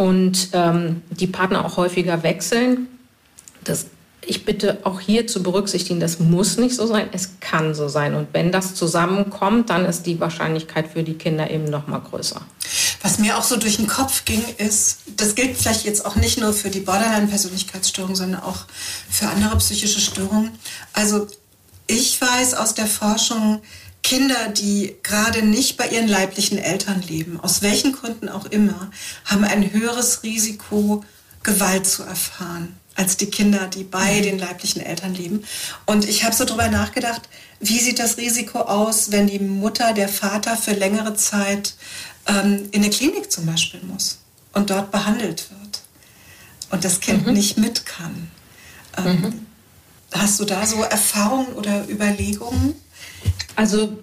und 0.00 0.48
ähm, 0.54 1.02
die 1.10 1.26
Partner 1.26 1.62
auch 1.62 1.76
häufiger 1.76 2.22
wechseln. 2.22 2.88
Das, 3.64 3.84
ich 4.22 4.46
bitte 4.46 4.78
auch 4.84 4.98
hier 4.98 5.26
zu 5.26 5.42
berücksichtigen, 5.42 6.00
das 6.00 6.18
muss 6.18 6.56
nicht 6.56 6.74
so 6.74 6.86
sein, 6.86 7.10
es 7.12 7.32
kann 7.40 7.74
so 7.74 7.86
sein. 7.86 8.14
Und 8.14 8.28
wenn 8.32 8.50
das 8.50 8.74
zusammenkommt, 8.74 9.68
dann 9.68 9.84
ist 9.84 10.04
die 10.04 10.18
Wahrscheinlichkeit 10.18 10.88
für 10.88 11.02
die 11.02 11.18
Kinder 11.18 11.50
eben 11.50 11.64
noch 11.64 11.86
mal 11.86 11.98
größer. 11.98 12.40
Was 13.02 13.18
mir 13.18 13.36
auch 13.36 13.42
so 13.42 13.58
durch 13.58 13.76
den 13.76 13.88
Kopf 13.88 14.24
ging, 14.24 14.42
ist, 14.56 15.00
das 15.18 15.34
gilt 15.34 15.58
vielleicht 15.58 15.84
jetzt 15.84 16.06
auch 16.06 16.16
nicht 16.16 16.40
nur 16.40 16.54
für 16.54 16.70
die 16.70 16.80
Borderline-Persönlichkeitsstörung, 16.80 18.16
sondern 18.16 18.40
auch 18.40 18.60
für 19.10 19.28
andere 19.28 19.58
psychische 19.58 20.00
Störungen. 20.00 20.52
Also 20.94 21.26
ich 21.86 22.18
weiß 22.18 22.54
aus 22.54 22.72
der 22.72 22.86
Forschung, 22.86 23.60
Kinder, 24.02 24.48
die 24.48 24.96
gerade 25.02 25.42
nicht 25.42 25.76
bei 25.76 25.88
ihren 25.88 26.08
leiblichen 26.08 26.58
Eltern 26.58 27.02
leben, 27.02 27.38
aus 27.40 27.62
welchen 27.62 27.92
Gründen 27.92 28.28
auch 28.28 28.46
immer, 28.46 28.90
haben 29.24 29.44
ein 29.44 29.72
höheres 29.72 30.22
Risiko, 30.22 31.04
Gewalt 31.42 31.86
zu 31.86 32.02
erfahren 32.02 32.76
als 32.96 33.16
die 33.16 33.30
Kinder, 33.30 33.66
die 33.68 33.84
bei 33.84 34.18
mhm. 34.18 34.22
den 34.22 34.38
leiblichen 34.38 34.82
Eltern 34.82 35.14
leben. 35.14 35.44
Und 35.86 36.06
ich 36.06 36.24
habe 36.24 36.34
so 36.34 36.44
darüber 36.44 36.68
nachgedacht, 36.68 37.22
wie 37.60 37.78
sieht 37.78 37.98
das 37.98 38.18
Risiko 38.18 38.60
aus, 38.60 39.10
wenn 39.10 39.26
die 39.26 39.38
Mutter, 39.38 39.92
der 39.94 40.08
Vater 40.08 40.56
für 40.56 40.72
längere 40.72 41.14
Zeit 41.14 41.74
ähm, 42.26 42.68
in 42.72 42.82
eine 42.82 42.90
Klinik 42.90 43.30
zum 43.30 43.46
Beispiel 43.46 43.80
muss 43.82 44.18
und 44.52 44.70
dort 44.70 44.90
behandelt 44.90 45.50
wird 45.50 45.80
und 46.70 46.84
das 46.84 47.00
Kind 47.00 47.26
mhm. 47.26 47.32
nicht 47.32 47.56
mit 47.56 47.86
kann. 47.86 48.30
Ähm, 48.98 49.20
mhm. 49.20 49.46
Hast 50.12 50.40
du 50.40 50.44
da 50.44 50.66
so 50.66 50.82
Erfahrungen 50.82 51.52
oder 51.54 51.88
Überlegungen? 51.88 52.74
Also 53.56 53.98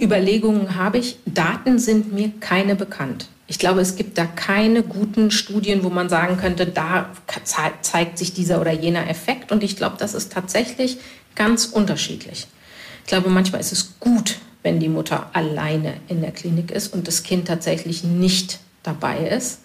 Überlegungen 0.00 0.74
habe 0.74 0.98
ich. 0.98 1.18
Daten 1.26 1.78
sind 1.78 2.12
mir 2.12 2.32
keine 2.40 2.76
bekannt. 2.76 3.28
Ich 3.48 3.58
glaube, 3.58 3.80
es 3.80 3.94
gibt 3.94 4.18
da 4.18 4.26
keine 4.26 4.82
guten 4.82 5.30
Studien, 5.30 5.84
wo 5.84 5.90
man 5.90 6.08
sagen 6.08 6.36
könnte, 6.36 6.66
da 6.66 7.10
zeigt 7.82 8.18
sich 8.18 8.34
dieser 8.34 8.60
oder 8.60 8.72
jener 8.72 9.08
Effekt. 9.08 9.52
Und 9.52 9.62
ich 9.62 9.76
glaube, 9.76 9.96
das 9.98 10.14
ist 10.14 10.32
tatsächlich 10.32 10.98
ganz 11.36 11.66
unterschiedlich. 11.66 12.48
Ich 13.04 13.08
glaube, 13.08 13.30
manchmal 13.30 13.60
ist 13.60 13.72
es 13.72 14.00
gut, 14.00 14.38
wenn 14.64 14.80
die 14.80 14.88
Mutter 14.88 15.30
alleine 15.32 15.94
in 16.08 16.22
der 16.22 16.32
Klinik 16.32 16.72
ist 16.72 16.92
und 16.92 17.06
das 17.06 17.22
Kind 17.22 17.46
tatsächlich 17.46 18.02
nicht 18.02 18.58
dabei 18.82 19.28
ist. 19.28 19.60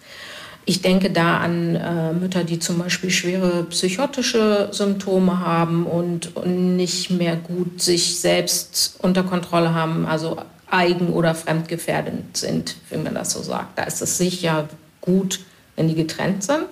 Ich 0.64 0.80
denke 0.80 1.10
da 1.10 1.38
an 1.38 1.74
äh, 1.74 2.12
Mütter, 2.12 2.44
die 2.44 2.58
zum 2.58 2.78
Beispiel 2.78 3.10
schwere 3.10 3.64
psychotische 3.64 4.68
Symptome 4.70 5.40
haben 5.40 5.86
und, 5.86 6.36
und 6.36 6.76
nicht 6.76 7.10
mehr 7.10 7.36
gut 7.36 7.82
sich 7.82 8.20
selbst 8.20 8.96
unter 9.00 9.24
Kontrolle 9.24 9.74
haben, 9.74 10.06
also 10.06 10.36
eigen- 10.70 11.12
oder 11.12 11.34
fremdgefährdend 11.34 12.36
sind, 12.36 12.76
wie 12.90 12.98
man 12.98 13.14
das 13.14 13.32
so 13.32 13.42
sagt. 13.42 13.78
Da 13.78 13.84
ist 13.84 14.00
es 14.02 14.18
sicher 14.18 14.68
gut, 15.00 15.40
wenn 15.74 15.88
die 15.88 15.94
getrennt 15.94 16.44
sind. 16.44 16.66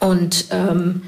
Und 0.00 0.46
ähm, 0.50 1.02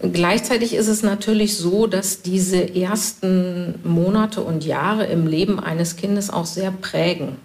Gleichzeitig 0.00 0.74
ist 0.74 0.88
es 0.88 1.02
natürlich 1.02 1.56
so, 1.56 1.86
dass 1.86 2.20
diese 2.20 2.74
ersten 2.74 3.76
Monate 3.82 4.42
und 4.42 4.64
Jahre 4.64 5.06
im 5.06 5.26
Leben 5.26 5.58
eines 5.58 5.96
Kindes 5.96 6.28
auch 6.28 6.44
sehr 6.44 6.70
prägen. 6.70 7.36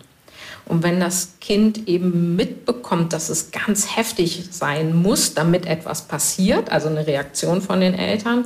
Und 0.72 0.84
wenn 0.84 1.01
das 1.01 1.34
Kind 1.42 1.90
eben 1.90 2.38
mitbekommt, 2.38 3.12
dass 3.12 3.28
es 3.28 3.51
ganz 3.51 3.98
heftig 3.98 4.46
sein 4.51 4.96
muss, 4.96 5.34
damit 5.34 5.66
etwas 5.66 6.04
passiert, 6.04 6.72
also 6.72 6.88
eine 6.88 7.06
Reaktion 7.06 7.62
von 7.62 7.82
den 7.82 7.94
Eltern, 7.94 8.46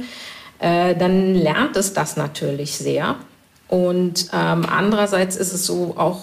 äh, 0.57 0.95
dann 0.95 1.35
lernt 1.35 1.77
es 1.77 1.93
das 1.93 2.17
natürlich 2.17 2.77
sehr. 2.77 3.17
Und 3.67 4.29
ähm, 4.33 4.65
andererseits 4.67 5.35
ist 5.35 5.53
es 5.53 5.67
so, 5.67 5.93
auch 5.97 6.21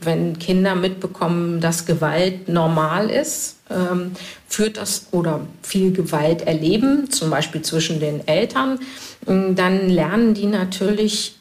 wenn 0.00 0.38
Kinder 0.38 0.76
mitbekommen, 0.76 1.60
dass 1.60 1.84
Gewalt 1.84 2.48
normal 2.48 3.10
ist, 3.10 3.56
ähm, 3.70 4.12
führt 4.46 4.76
das 4.76 5.06
oder 5.10 5.40
viel 5.62 5.92
Gewalt 5.92 6.42
erleben, 6.42 7.10
zum 7.10 7.30
Beispiel 7.30 7.62
zwischen 7.62 7.98
den 7.98 8.26
Eltern, 8.28 8.78
dann 9.26 9.88
lernen 9.88 10.34
die 10.34 10.46
natürlich 10.46 11.36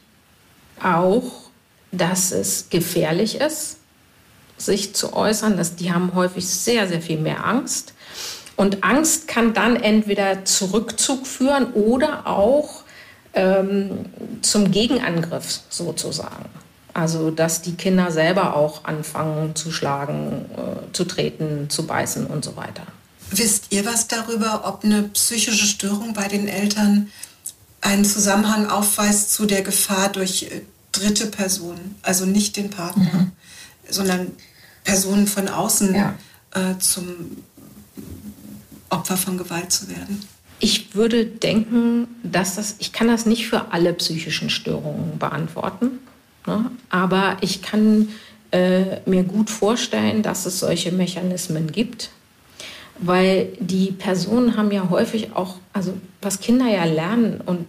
auch, 0.81 1.46
dass 1.91 2.31
es 2.31 2.69
gefährlich 2.69 3.39
ist, 3.39 3.77
sich 4.57 4.95
zu 4.95 5.13
äußern. 5.13 5.57
Dass 5.57 5.75
die 5.75 5.93
haben 5.93 6.13
häufig 6.13 6.47
sehr, 6.47 6.87
sehr 6.87 7.01
viel 7.01 7.19
mehr 7.19 7.45
Angst. 7.45 7.93
Und 8.55 8.83
Angst 8.83 9.27
kann 9.27 9.53
dann 9.53 9.75
entweder 9.75 10.43
Zurückzug 10.45 11.27
führen 11.27 11.73
oder 11.73 12.25
auch 12.25 12.83
ähm, 13.33 14.05
zum 14.41 14.71
Gegenangriff 14.71 15.61
sozusagen. 15.69 16.49
Also 16.93 17.29
dass 17.29 17.61
die 17.61 17.75
Kinder 17.75 18.11
selber 18.11 18.55
auch 18.55 18.85
anfangen 18.85 19.55
zu 19.55 19.71
schlagen, 19.71 20.45
äh, 20.57 20.91
zu 20.93 21.05
treten, 21.05 21.69
zu 21.69 21.85
beißen 21.85 22.25
und 22.25 22.43
so 22.43 22.55
weiter. 22.55 22.81
Wisst 23.29 23.65
ihr 23.69 23.85
was 23.85 24.07
darüber, 24.07 24.63
ob 24.65 24.83
eine 24.83 25.03
psychische 25.03 25.67
Störung 25.67 26.13
bei 26.13 26.27
den 26.27 26.47
Eltern 26.47 27.11
einen 27.81 28.05
Zusammenhang 28.05 28.69
aufweist 28.69 29.33
zu 29.33 29.45
der 29.45 29.61
Gefahr 29.61 30.09
durch 30.09 30.43
äh, 30.43 30.61
dritte 30.99 31.27
Personen, 31.27 31.95
also 32.01 32.25
nicht 32.25 32.57
den 32.57 32.69
Partner, 32.69 33.11
mhm. 33.13 33.31
sondern 33.89 34.31
Personen 34.83 35.27
von 35.27 35.47
außen 35.47 35.93
ja. 35.93 36.15
äh, 36.53 36.77
zum 36.79 37.37
Opfer 38.89 39.17
von 39.17 39.37
Gewalt 39.37 39.71
zu 39.71 39.89
werden? 39.89 40.23
Ich 40.59 40.95
würde 40.95 41.25
denken, 41.25 42.07
dass 42.23 42.55
das, 42.55 42.75
ich 42.79 42.91
kann 42.91 43.07
das 43.07 43.25
nicht 43.25 43.47
für 43.47 43.71
alle 43.71 43.93
psychischen 43.93 44.49
Störungen 44.49 45.19
beantworten. 45.19 45.99
Ne? 46.47 46.71
Aber 46.89 47.37
ich 47.41 47.61
kann 47.61 48.09
äh, 48.51 49.01
mir 49.05 49.23
gut 49.23 49.49
vorstellen, 49.49 50.23
dass 50.23 50.45
es 50.45 50.59
solche 50.59 50.91
Mechanismen 50.91 51.71
gibt, 51.71 52.09
weil 52.97 53.49
die 53.59 53.91
Personen 53.91 54.57
haben 54.57 54.71
ja 54.71 54.89
häufig 54.89 55.35
auch, 55.35 55.57
also 55.73 55.93
was 56.21 56.39
Kinder 56.39 56.67
ja 56.67 56.85
lernen 56.85 57.41
und 57.45 57.67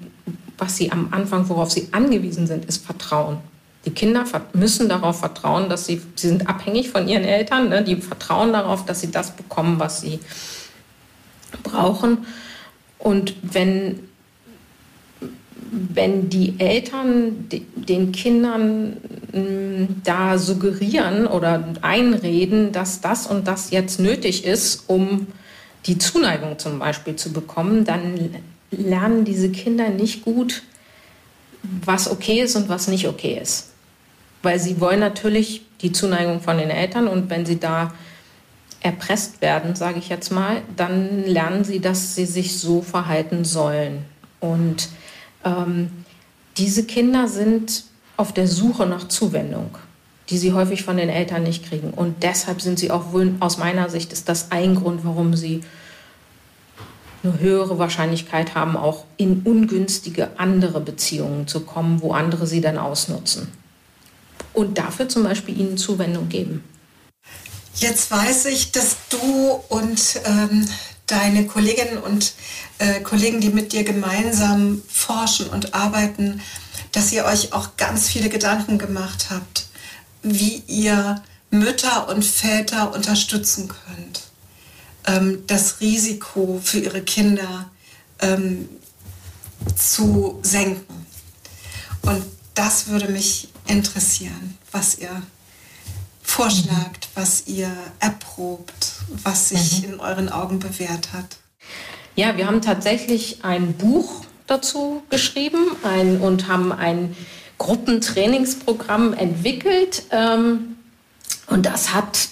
was 0.59 0.77
sie 0.77 0.93
am 0.93 1.09
Anfang, 1.13 1.49
worauf 1.49 1.71
sie 1.71 1.89
angewiesen 1.93 2.47
sind, 2.47 2.65
ist 2.67 2.85
Vertrauen. 2.85 3.39
Die 3.85 3.91
Kinder 3.91 4.25
müssen 4.53 4.89
darauf 4.89 5.21
vertrauen, 5.21 5.71
dass 5.71 5.87
sie, 5.87 6.03
sie 6.17 6.29
sind 6.29 6.49
abhängig 6.49 6.91
von 6.91 7.09
ihren 7.09 7.25
Eltern, 7.25 7.69
ne? 7.69 7.83
die 7.83 7.97
vertrauen 7.97 8.53
darauf, 8.53 8.85
dass 8.85 9.01
sie 9.01 9.11
das 9.11 9.35
bekommen, 9.35 9.79
was 9.79 10.01
sie 10.01 10.19
brauchen. 11.63 12.27
Und 12.99 13.35
wenn 13.43 14.01
wenn 15.71 16.29
die 16.29 16.55
Eltern 16.59 17.49
den 17.75 18.13
Kindern 18.13 18.97
mm, 19.33 20.03
da 20.05 20.39
suggerieren 20.39 21.27
oder 21.27 21.63
einreden, 21.83 22.73
dass 22.73 23.01
das 23.01 23.27
und 23.27 23.47
das 23.47 23.71
jetzt 23.71 24.01
nötig 24.01 24.45
ist, 24.45 24.85
um 24.87 25.27
die 25.87 25.99
Zuneigung 25.99 26.59
zum 26.59 26.79
Beispiel 26.79 27.17
zu 27.17 27.33
bekommen, 27.33 27.85
dann 27.85 28.15
lernen 28.71 29.25
diese 29.25 29.51
Kinder 29.51 29.89
nicht 29.89 30.25
gut, 30.25 30.63
was 31.63 32.11
okay 32.11 32.43
ist 32.43 32.57
und 32.57 32.69
was 32.69 32.89
nicht 32.89 33.09
okay 33.09 33.39
ist. 33.41 33.71
Weil 34.43 34.59
sie 34.59 34.81
wollen 34.81 35.01
natürlich 35.01 35.63
die 35.81 35.93
Zuneigung 35.93 36.41
von 36.41 36.59
den 36.59 36.71
Eltern 36.71 37.09
und 37.09 37.31
wenn 37.31 37.47
sie 37.47 37.59
da 37.59 37.93
erpresst 38.81 39.41
werden, 39.41 39.75
sage 39.75 39.99
ich 39.99 40.09
jetzt 40.09 40.31
mal, 40.31 40.63
dann 40.77 41.25
lernen 41.25 41.65
sie, 41.65 41.81
dass 41.81 42.15
sie 42.15 42.27
sich 42.27 42.59
so 42.59 42.81
verhalten 42.83 43.45
sollen. 43.45 44.05
Und 44.41 44.89
ähm, 45.45 45.91
diese 46.57 46.85
Kinder 46.85 47.29
sind 47.29 47.85
auf 48.17 48.33
der 48.33 48.47
Suche 48.47 48.87
nach 48.87 49.09
Zuwendung, 49.09 49.71
die 50.31 50.39
sie 50.39 50.53
häufig 50.53 50.85
von 50.85 50.97
den 50.97 51.09
Eltern 51.09 51.43
nicht 51.43 51.69
kriegen. 51.69 51.91
Und 51.91 52.23
deshalb 52.23 52.61
sind 52.61 52.79
sie 52.79 52.91
auch 52.91 53.13
wohl, 53.13 53.35
aus 53.41 53.59
meiner 53.59 53.89
Sicht, 53.91 54.13
ist 54.13 54.29
das 54.29 54.53
ein 54.53 54.77
Grund, 54.77 55.05
warum 55.05 55.35
sie 55.35 55.63
eine 57.23 57.39
höhere 57.39 57.79
Wahrscheinlichkeit 57.79 58.55
haben, 58.55 58.77
auch 58.77 59.05
in 59.17 59.43
ungünstige 59.43 60.31
andere 60.39 60.81
Beziehungen 60.81 61.47
zu 61.49 61.61
kommen, 61.61 62.01
wo 62.01 62.13
andere 62.13 62.47
sie 62.47 62.61
dann 62.61 62.79
ausnutzen. 62.79 63.49
Und 64.53 64.79
dafür 64.79 65.09
zum 65.09 65.25
Beispiel 65.25 65.59
ihnen 65.59 65.79
Zuwendung 65.79 66.29
geben. 66.29 66.65
Jetzt 67.75 68.11
weiß 68.11 68.47
ich, 68.47 68.73
dass 68.73 68.97
du 69.09 69.61
und 69.69 70.21
ähm, 70.25 70.69
deine 71.07 71.47
Kolleginnen 71.47 71.99
und 71.99 72.35
äh, 72.79 73.01
Kollegen, 73.01 73.41
die 73.41 73.51
mit 73.51 73.73
dir 73.73 73.85
gemeinsam 73.85 74.83
forschen 74.89 75.49
und 75.49 75.75
arbeiten, 75.75 76.41
dass 76.93 77.13
ihr 77.13 77.25
euch 77.25 77.53
auch 77.53 77.77
ganz 77.77 78.09
viele 78.09 78.29
Gedanken 78.29 78.79
gemacht 78.79 79.27
habt, 79.31 79.67
wie 80.23 80.63
ihr 80.67 81.23
Mütter 81.51 82.09
und 82.09 82.25
Väter 82.25 82.95
unterstützen 82.95 83.69
könnt, 83.69 83.88
ähm, 85.09 85.45
das 85.47 85.81
Risiko 85.81 86.61
für 86.63 86.79
ihre 86.79 87.03
Kinder 87.03 87.71
ähm, 88.21 88.69
zu 89.75 90.39
senken. 90.43 91.07
Und 92.03 92.25
das 92.55 92.89
würde 92.89 93.09
mich 93.09 93.49
interessieren, 93.67 94.57
was 94.71 94.99
ihr 94.99 95.23
vorschlagt, 96.23 97.09
was 97.15 97.47
ihr 97.47 97.71
erprobt, 98.01 98.93
was 99.25 99.49
sich 99.49 99.83
mhm. 99.83 99.95
in 99.95 100.01
euren 100.01 100.29
Augen 100.29 100.59
bewährt 100.59 101.13
hat. 101.13 101.37
Ja, 102.15 102.37
wir 102.37 102.47
haben 102.47 102.63
tatsächlich 102.63 103.45
ein 103.45 103.75
Buch 103.75 104.25
dazu 104.47 105.03
geschrieben 105.09 105.59
ein, 105.83 106.21
und 106.21 106.49
haben 106.49 106.73
ein 106.73 107.17
Gruppentrainingsprogramm 107.59 109.15
entwickelt. 109.15 110.05
Ähm, 110.11 110.77
und 111.47 111.65
das 111.65 111.95
hat 111.95 112.29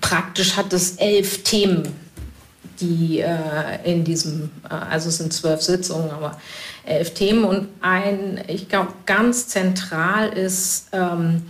praktisch 0.00 0.56
hat 0.56 0.72
es 0.72 0.96
elf 0.96 1.42
Themen, 1.42 1.88
die 2.80 3.20
äh, 3.20 3.36
in 3.84 4.04
diesem, 4.04 4.50
äh, 4.68 4.74
also 4.74 5.08
es 5.08 5.18
sind 5.18 5.32
zwölf 5.32 5.62
Sitzungen, 5.62 6.10
aber 6.10 6.38
elf 6.84 7.14
Themen. 7.14 7.44
Und 7.44 7.68
ein, 7.80 8.42
ich 8.48 8.68
glaube, 8.68 8.92
ganz 9.06 9.48
zentral 9.48 10.30
ist, 10.30 10.88
ähm, 10.92 11.42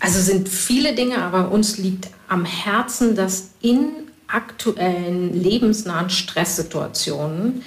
also 0.00 0.20
sind 0.20 0.48
viele 0.48 0.94
Dinge, 0.94 1.18
aber 1.22 1.50
uns 1.50 1.78
liegt 1.78 2.08
am 2.28 2.44
Herzen, 2.44 3.16
dass 3.16 3.50
in 3.60 3.90
aktuellen 4.28 5.32
lebensnahen 5.40 6.10
Stresssituationen 6.10 7.62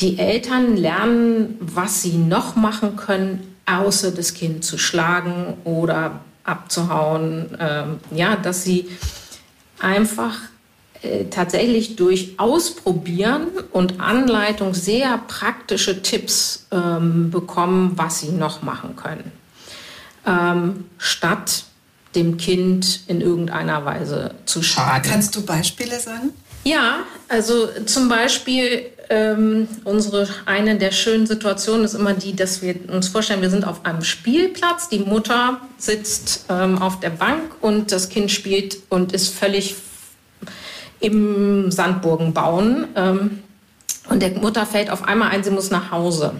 die 0.00 0.18
Eltern 0.18 0.76
lernen, 0.76 1.56
was 1.60 2.02
sie 2.02 2.16
noch 2.16 2.56
machen 2.56 2.96
können, 2.96 3.56
außer 3.66 4.10
das 4.10 4.34
Kind 4.34 4.64
zu 4.64 4.78
schlagen 4.78 5.56
oder 5.64 6.20
abzuhauen. 6.44 7.56
Ähm, 7.58 8.00
ja, 8.10 8.36
dass 8.36 8.64
sie 8.64 8.88
einfach 9.78 10.36
äh, 11.02 11.24
tatsächlich 11.30 11.96
durch 11.96 12.38
Ausprobieren 12.38 13.48
und 13.72 14.00
Anleitung 14.00 14.74
sehr 14.74 15.18
praktische 15.18 16.02
Tipps 16.02 16.66
ähm, 16.70 17.30
bekommen, 17.30 17.92
was 17.96 18.20
sie 18.20 18.32
noch 18.32 18.62
machen 18.62 18.96
können. 18.96 19.32
Ähm, 20.26 20.84
statt 20.98 21.64
dem 22.14 22.36
Kind 22.36 23.00
in 23.06 23.20
irgendeiner 23.20 23.84
Weise 23.84 24.34
zu 24.44 24.62
schaden. 24.62 25.08
Kannst 25.08 25.36
du 25.36 25.46
Beispiele 25.46 25.98
sagen? 25.98 26.30
Ja, 26.64 27.04
also 27.28 27.68
zum 27.86 28.08
Beispiel 28.08 28.90
ähm, 29.10 29.66
unsere 29.84 30.28
eine 30.46 30.78
der 30.78 30.92
schönen 30.92 31.26
Situationen 31.26 31.84
ist 31.84 31.94
immer 31.94 32.14
die, 32.14 32.34
dass 32.34 32.62
wir 32.62 32.76
uns 32.88 33.08
vorstellen, 33.08 33.42
wir 33.42 33.50
sind 33.50 33.66
auf 33.66 33.84
einem 33.84 34.04
Spielplatz, 34.04 34.88
die 34.88 35.00
Mutter 35.00 35.60
sitzt 35.78 36.46
ähm, 36.48 36.78
auf 36.78 37.00
der 37.00 37.10
Bank 37.10 37.56
und 37.60 37.90
das 37.90 38.08
Kind 38.08 38.30
spielt 38.30 38.78
und 38.88 39.12
ist 39.12 39.34
völlig 39.34 39.74
im 41.00 41.72
Sandburgen 41.72 42.32
bauen. 42.32 42.86
Ähm, 42.94 43.40
und 44.08 44.22
der 44.22 44.30
Mutter 44.38 44.64
fällt 44.64 44.90
auf 44.90 45.02
einmal 45.02 45.30
ein, 45.30 45.42
sie 45.42 45.50
muss 45.50 45.70
nach 45.70 45.90
Hause. 45.90 46.34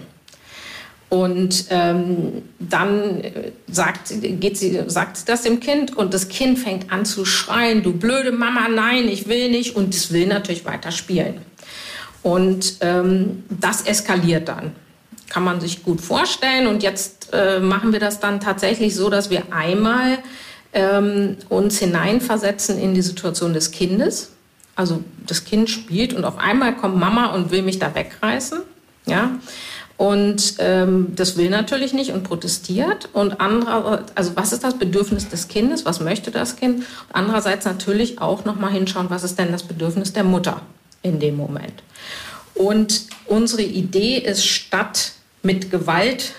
Und 1.09 1.65
ähm, 1.71 2.41
dann 2.57 3.19
äh, 3.19 3.51
sagt, 3.69 4.13
geht 4.21 4.57
sie, 4.57 4.79
sagt 4.87 5.17
sie 5.17 5.25
das 5.25 5.41
dem 5.41 5.59
Kind 5.59 5.97
und 5.97 6.13
das 6.13 6.29
Kind 6.29 6.57
fängt 6.57 6.89
an 6.89 7.03
zu 7.03 7.25
schreien, 7.25 7.83
du 7.83 7.91
blöde 7.91 8.31
Mama, 8.31 8.69
nein, 8.69 9.09
ich 9.09 9.27
will 9.27 9.51
nicht. 9.51 9.75
Und 9.75 9.93
es 9.93 10.13
will 10.13 10.27
natürlich 10.27 10.63
weiter 10.63 10.91
spielen. 10.91 11.41
Und 12.23 12.75
ähm, 12.81 13.43
das 13.49 13.81
eskaliert 13.83 14.47
dann. 14.47 14.73
Kann 15.29 15.43
man 15.43 15.61
sich 15.61 15.83
gut 15.83 16.01
vorstellen. 16.01 16.67
Und 16.67 16.83
jetzt 16.83 17.29
äh, 17.33 17.59
machen 17.59 17.93
wir 17.93 17.99
das 17.99 18.19
dann 18.19 18.39
tatsächlich 18.39 18.95
so, 18.95 19.09
dass 19.09 19.29
wir 19.29 19.51
einmal 19.51 20.19
ähm, 20.73 21.37
uns 21.49 21.79
hineinversetzen 21.79 22.79
in 22.79 22.93
die 22.93 23.01
Situation 23.01 23.53
des 23.53 23.71
Kindes. 23.71 24.31
Also 24.75 25.03
das 25.25 25.43
Kind 25.45 25.69
spielt 25.69 26.13
und 26.13 26.25
auf 26.25 26.37
einmal 26.37 26.75
kommt 26.75 26.97
Mama 26.97 27.27
und 27.27 27.51
will 27.51 27.61
mich 27.61 27.79
da 27.79 27.93
wegreißen. 27.93 28.59
Ja. 29.05 29.31
Und 29.97 30.55
ähm, 30.59 31.13
das 31.15 31.37
will 31.37 31.49
natürlich 31.49 31.93
nicht 31.93 32.11
und 32.11 32.23
protestiert. 32.23 33.09
Und 33.13 33.39
andererseits, 33.39 34.11
also 34.15 34.31
was 34.35 34.51
ist 34.53 34.63
das 34.63 34.77
Bedürfnis 34.79 35.29
des 35.29 35.47
Kindes? 35.47 35.85
Was 35.85 35.99
möchte 35.99 36.31
das 36.31 36.55
Kind? 36.55 36.83
Andererseits 37.13 37.65
natürlich 37.65 38.19
auch 38.19 38.45
nochmal 38.45 38.71
hinschauen, 38.71 39.09
was 39.09 39.23
ist 39.23 39.37
denn 39.37 39.51
das 39.51 39.63
Bedürfnis 39.63 40.13
der 40.13 40.23
Mutter 40.23 40.61
in 41.01 41.19
dem 41.19 41.35
Moment? 41.35 41.83
Und 42.53 43.07
unsere 43.25 43.63
Idee 43.63 44.17
ist, 44.17 44.45
statt 44.45 45.13
mit 45.43 45.71
Gewalt 45.71 46.33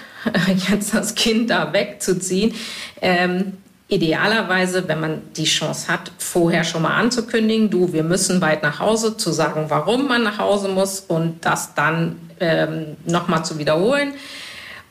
jetzt 0.70 0.94
das 0.94 1.14
Kind 1.14 1.50
da 1.50 1.72
wegzuziehen, 1.72 2.54
ähm, 3.00 3.54
idealerweise, 3.88 4.88
wenn 4.88 5.00
man 5.00 5.22
die 5.36 5.44
Chance 5.44 5.88
hat, 5.88 6.12
vorher 6.16 6.64
schon 6.64 6.82
mal 6.82 6.96
anzukündigen, 6.96 7.68
du, 7.68 7.92
wir 7.92 8.02
müssen 8.04 8.40
weit 8.40 8.62
nach 8.62 8.80
Hause, 8.80 9.16
zu 9.16 9.32
sagen, 9.32 9.66
warum 9.68 10.08
man 10.08 10.22
nach 10.22 10.38
Hause 10.38 10.68
muss 10.68 11.00
und 11.00 11.44
das 11.44 11.74
dann 11.74 12.18
ähm, 12.40 12.96
nochmal 13.04 13.44
zu 13.44 13.58
wiederholen. 13.58 14.14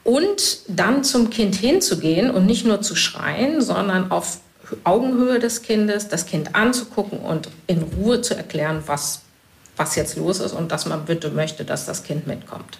Und 0.03 0.59
dann 0.67 1.03
zum 1.03 1.29
Kind 1.29 1.55
hinzugehen 1.55 2.31
und 2.31 2.45
nicht 2.45 2.65
nur 2.65 2.81
zu 2.81 2.95
schreien, 2.95 3.61
sondern 3.61 4.11
auf 4.11 4.39
Augenhöhe 4.83 5.39
des 5.39 5.61
Kindes 5.61 6.07
das 6.07 6.25
Kind 6.25 6.55
anzugucken 6.55 7.19
und 7.19 7.49
in 7.67 7.83
Ruhe 7.83 8.21
zu 8.21 8.35
erklären, 8.35 8.83
was, 8.85 9.21
was 9.77 9.95
jetzt 9.95 10.17
los 10.17 10.39
ist 10.39 10.53
und 10.53 10.71
dass 10.71 10.85
man 10.85 11.05
bitte 11.05 11.29
möchte, 11.29 11.65
dass 11.65 11.85
das 11.85 12.03
Kind 12.03 12.27
mitkommt. 12.27 12.79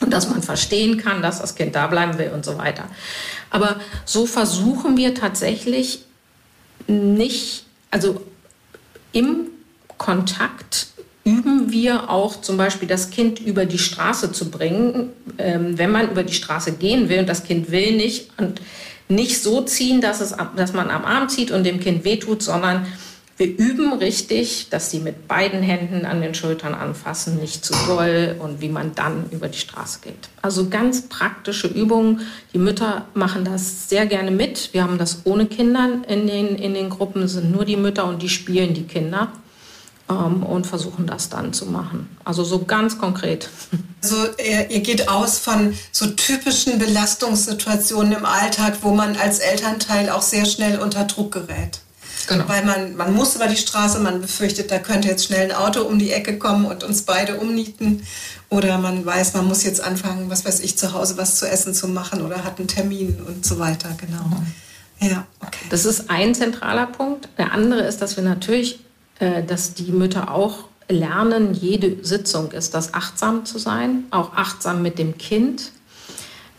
Und 0.00 0.12
dass 0.12 0.28
man 0.28 0.42
verstehen 0.42 0.98
kann, 0.98 1.22
dass 1.22 1.40
das 1.40 1.54
Kind 1.54 1.74
da 1.74 1.88
bleiben 1.88 2.18
will 2.18 2.30
und 2.32 2.44
so 2.44 2.56
weiter. 2.56 2.84
Aber 3.50 3.80
so 4.04 4.26
versuchen 4.26 4.96
wir 4.96 5.14
tatsächlich 5.14 6.04
nicht, 6.86 7.64
also 7.90 8.22
im 9.12 9.48
Kontakt 9.96 10.88
üben 11.24 11.72
wir 11.72 12.08
auch 12.08 12.40
zum 12.40 12.56
Beispiel 12.56 12.88
das 12.88 13.10
Kind 13.10 13.40
über 13.40 13.66
die 13.66 13.78
Straße 13.78 14.32
zu 14.32 14.50
bringen, 14.50 15.10
ähm, 15.36 15.76
wenn 15.76 15.90
man 15.90 16.10
über 16.10 16.22
die 16.22 16.32
Straße 16.32 16.72
gehen 16.72 17.08
will 17.08 17.20
und 17.20 17.28
das 17.28 17.44
Kind 17.44 17.70
will 17.70 17.96
nicht 17.96 18.30
und 18.38 18.60
nicht 19.08 19.42
so 19.42 19.62
ziehen, 19.62 20.00
dass, 20.00 20.20
es, 20.20 20.34
dass 20.56 20.72
man 20.72 20.90
am 20.90 21.04
Arm 21.04 21.28
zieht 21.28 21.50
und 21.50 21.64
dem 21.64 21.80
Kind 21.80 22.04
wehtut, 22.04 22.42
sondern 22.42 22.86
wir 23.38 23.46
üben 23.56 23.92
richtig, 23.92 24.66
dass 24.68 24.90
sie 24.90 24.98
mit 24.98 25.28
beiden 25.28 25.62
Händen 25.62 26.04
an 26.04 26.20
den 26.20 26.34
Schultern 26.34 26.74
anfassen, 26.74 27.38
nicht 27.38 27.64
zu 27.64 27.72
doll 27.86 28.34
und 28.40 28.60
wie 28.60 28.68
man 28.68 28.96
dann 28.96 29.30
über 29.30 29.46
die 29.46 29.58
Straße 29.58 30.00
geht. 30.02 30.28
Also 30.42 30.68
ganz 30.68 31.02
praktische 31.02 31.68
Übungen. 31.68 32.22
Die 32.52 32.58
Mütter 32.58 33.06
machen 33.14 33.44
das 33.44 33.88
sehr 33.88 34.06
gerne 34.06 34.32
mit. 34.32 34.70
Wir 34.72 34.82
haben 34.82 34.98
das 34.98 35.20
ohne 35.22 35.46
Kinder 35.46 36.02
in 36.08 36.26
den, 36.26 36.56
in 36.56 36.74
den 36.74 36.90
Gruppen, 36.90 37.28
sind 37.28 37.52
nur 37.52 37.64
die 37.64 37.76
Mütter 37.76 38.06
und 38.06 38.22
die 38.22 38.28
spielen 38.28 38.74
die 38.74 38.88
Kinder 38.88 39.30
ähm, 40.10 40.42
und 40.42 40.66
versuchen 40.66 41.06
das 41.06 41.28
dann 41.28 41.52
zu 41.52 41.66
machen. 41.66 42.08
Also 42.24 42.42
so 42.42 42.64
ganz 42.64 42.98
konkret. 42.98 43.48
Also 44.00 44.14
ihr 44.38 44.78
geht 44.78 45.08
aus 45.08 45.40
von 45.40 45.74
so 45.90 46.06
typischen 46.06 46.78
Belastungssituationen 46.78 48.12
im 48.12 48.24
Alltag, 48.24 48.78
wo 48.82 48.94
man 48.94 49.16
als 49.16 49.40
Elternteil 49.40 50.08
auch 50.10 50.22
sehr 50.22 50.44
schnell 50.44 50.78
unter 50.78 51.02
Druck 51.02 51.32
gerät. 51.32 51.80
Genau. 52.28 52.48
Weil 52.48 52.64
man, 52.64 52.96
man 52.96 53.14
muss 53.14 53.34
über 53.36 53.46
die 53.46 53.56
Straße, 53.56 53.98
man 54.00 54.20
befürchtet, 54.20 54.70
da 54.70 54.78
könnte 54.78 55.08
jetzt 55.08 55.24
schnell 55.24 55.50
ein 55.50 55.56
Auto 55.56 55.82
um 55.82 55.98
die 55.98 56.12
Ecke 56.12 56.38
kommen 56.38 56.66
und 56.66 56.84
uns 56.84 57.02
beide 57.02 57.36
umnieten. 57.36 58.06
Oder 58.50 58.78
man 58.78 59.04
weiß, 59.04 59.34
man 59.34 59.46
muss 59.46 59.64
jetzt 59.64 59.80
anfangen, 59.80 60.30
was 60.30 60.44
weiß 60.44 60.60
ich, 60.60 60.76
zu 60.78 60.92
Hause 60.92 61.16
was 61.16 61.36
zu 61.36 61.48
essen 61.48 61.74
zu 61.74 61.88
machen 61.88 62.22
oder 62.22 62.44
hat 62.44 62.58
einen 62.58 62.68
Termin 62.68 63.18
und 63.26 63.44
so 63.44 63.58
weiter. 63.58 63.90
Genau. 63.98 64.24
Mhm. 64.24 65.08
Ja, 65.08 65.26
okay. 65.40 65.64
Das 65.70 65.84
ist 65.84 66.10
ein 66.10 66.34
zentraler 66.34 66.86
Punkt. 66.86 67.28
Der 67.38 67.52
andere 67.52 67.80
ist, 67.80 68.02
dass 68.02 68.16
wir 68.16 68.24
natürlich 68.24 68.80
äh, 69.20 69.42
dass 69.42 69.74
die 69.74 69.90
Mütter 69.90 70.32
auch 70.32 70.64
lernen, 70.88 71.52
jede 71.54 72.04
Sitzung 72.04 72.52
ist 72.52 72.74
das 72.74 72.94
achtsam 72.94 73.44
zu 73.44 73.58
sein, 73.58 74.04
auch 74.10 74.32
achtsam 74.34 74.80
mit 74.80 74.98
dem 74.98 75.18
Kind. 75.18 75.72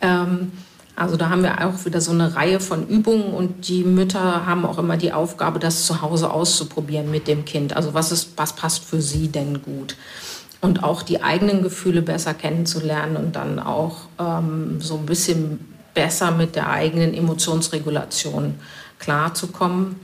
Ähm, 0.02 0.52
also 1.00 1.16
da 1.16 1.30
haben 1.30 1.44
wir 1.44 1.66
auch 1.66 1.86
wieder 1.86 2.02
so 2.02 2.12
eine 2.12 2.36
Reihe 2.36 2.60
von 2.60 2.88
Übungen 2.88 3.34
und 3.34 3.70
die 3.70 3.86
Mütter 3.86 4.46
haben 4.46 4.66
auch 4.66 4.78
immer 4.78 4.98
die 4.98 5.14
Aufgabe, 5.14 5.58
das 5.58 5.86
zu 5.86 6.02
Hause 6.02 6.30
auszuprobieren 6.30 7.10
mit 7.10 7.28
dem 7.28 7.46
Kind. 7.46 7.76
Also 7.76 7.94
was 7.94 8.12
ist, 8.12 8.34
was 8.36 8.54
passt 8.54 8.84
für 8.84 9.02
sie 9.02 9.30
denn 9.30 9.62
gut? 9.62 9.96
Und 10.60 10.84
auch 10.84 11.02
die 11.02 11.24
eigenen 11.24 11.64
Gefühle 11.64 12.02
besser 12.02 12.34
kennenzulernen 12.34 13.16
und 13.16 13.38
dann 13.38 13.60
auch 13.60 14.08
ähm, 14.20 14.82
so 14.82 14.98
ein 14.98 15.06
bisschen 15.06 15.74
besser 15.94 16.32
mit 16.32 16.58
der 16.58 16.70
eigenen 16.70 17.14
Emotionsregulation 17.14 18.56
klarzukommen. 19.00 19.96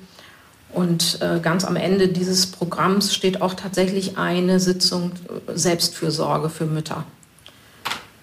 Und 0.72 1.20
äh, 1.22 1.42
ganz 1.42 1.66
am 1.66 1.76
Ende 1.76 2.08
dieses 2.08 2.48
Programms 2.48 3.14
steht 3.14 3.42
auch 3.42 3.54
tatsächlich 3.54 4.18
eine 4.18 4.62
Sitzung 4.62 5.12
äh, 5.48 5.58
Selbstfürsorge 5.58 6.50
für 6.50 6.66
Mütter. 6.66 7.04